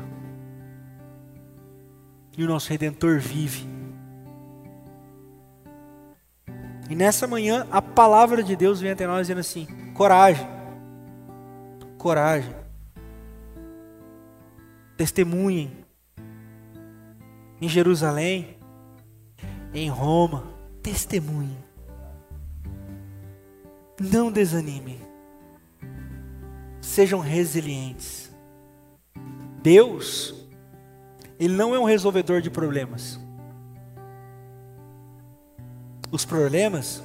E 2.36 2.44
o 2.44 2.46
nosso 2.46 2.70
Redentor 2.70 3.18
vive 3.18 3.71
E 6.92 6.94
nessa 6.94 7.26
manhã, 7.26 7.66
a 7.70 7.80
palavra 7.80 8.42
de 8.42 8.54
Deus 8.54 8.78
vem 8.78 8.90
até 8.90 9.06
nós 9.06 9.20
dizendo 9.20 9.40
assim: 9.40 9.66
coragem, 9.94 10.46
coragem, 11.96 12.54
testemunhem 14.94 15.72
em 17.62 17.66
Jerusalém, 17.66 18.58
em 19.72 19.88
Roma, 19.88 20.52
testemunhem, 20.82 21.56
não 23.98 24.30
desanimem, 24.30 25.00
sejam 26.78 27.20
resilientes. 27.20 28.30
Deus, 29.62 30.34
Ele 31.40 31.54
não 31.54 31.74
é 31.74 31.78
um 31.78 31.84
resolvedor 31.84 32.42
de 32.42 32.50
problemas 32.50 33.21
os 36.12 36.26
problemas, 36.26 37.02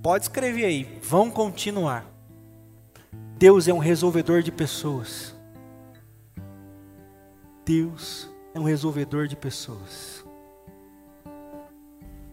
pode 0.00 0.24
escrever 0.24 0.64
aí, 0.64 1.00
vão 1.02 1.30
continuar. 1.30 2.06
Deus 3.36 3.66
é 3.66 3.74
um 3.74 3.78
resolvedor 3.78 4.40
de 4.40 4.52
pessoas. 4.52 5.34
Deus 7.64 8.30
é 8.54 8.60
um 8.60 8.64
resolvedor 8.64 9.26
de 9.26 9.36
pessoas. 9.36 10.24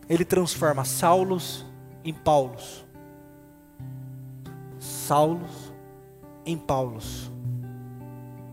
ele 0.07 0.23
transforma 0.23 0.85
Saulos 0.85 1.65
em 2.03 2.13
Paulos. 2.13 2.85
Saulos 4.77 5.73
em 6.45 6.55
Paulos. 6.55 7.31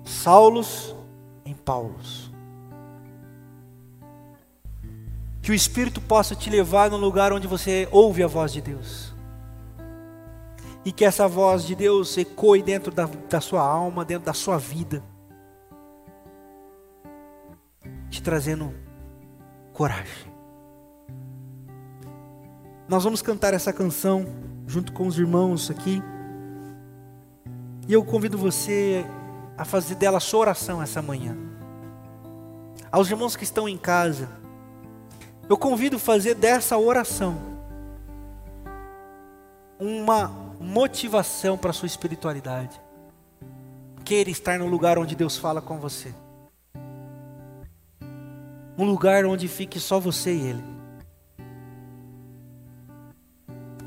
Saulos 0.02 0.96
em 1.44 1.54
Paulos. 1.54 2.31
Que 5.42 5.50
o 5.50 5.54
Espírito 5.54 6.00
possa 6.00 6.36
te 6.36 6.48
levar 6.48 6.88
no 6.88 6.96
lugar 6.96 7.32
onde 7.32 7.48
você 7.48 7.88
ouve 7.90 8.22
a 8.22 8.28
voz 8.28 8.52
de 8.52 8.60
Deus. 8.60 9.12
E 10.84 10.92
que 10.92 11.04
essa 11.04 11.26
voz 11.26 11.64
de 11.64 11.74
Deus 11.74 12.16
ecoe 12.16 12.62
dentro 12.62 12.92
da, 12.92 13.06
da 13.28 13.40
sua 13.40 13.60
alma, 13.60 14.04
dentro 14.04 14.24
da 14.24 14.32
sua 14.32 14.56
vida. 14.56 15.02
Te 18.08 18.22
trazendo 18.22 18.72
coragem. 19.72 20.32
Nós 22.88 23.02
vamos 23.02 23.20
cantar 23.20 23.52
essa 23.52 23.72
canção 23.72 24.26
junto 24.66 24.92
com 24.92 25.08
os 25.08 25.18
irmãos 25.18 25.70
aqui. 25.70 26.00
E 27.88 27.92
eu 27.92 28.04
convido 28.04 28.38
você 28.38 29.04
a 29.56 29.64
fazer 29.64 29.96
dela 29.96 30.20
sua 30.20 30.40
oração 30.40 30.80
essa 30.80 31.02
manhã. 31.02 31.36
Aos 32.92 33.10
irmãos 33.10 33.34
que 33.34 33.44
estão 33.44 33.68
em 33.68 33.76
casa, 33.76 34.28
eu 35.52 35.58
convido 35.58 35.98
fazer 35.98 36.34
dessa 36.34 36.78
oração 36.78 37.36
uma 39.78 40.28
motivação 40.58 41.58
para 41.58 41.68
a 41.68 41.72
sua 41.74 41.84
espiritualidade. 41.84 42.80
Queira 44.02 44.30
estar 44.30 44.58
no 44.58 44.66
lugar 44.66 44.96
onde 44.96 45.14
Deus 45.14 45.36
fala 45.36 45.60
com 45.60 45.78
você. 45.78 46.14
Um 48.78 48.86
lugar 48.86 49.26
onde 49.26 49.46
fique 49.46 49.78
só 49.78 50.00
você 50.00 50.34
e 50.34 50.40
Ele. 50.40 50.64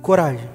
Coragem. 0.03 0.54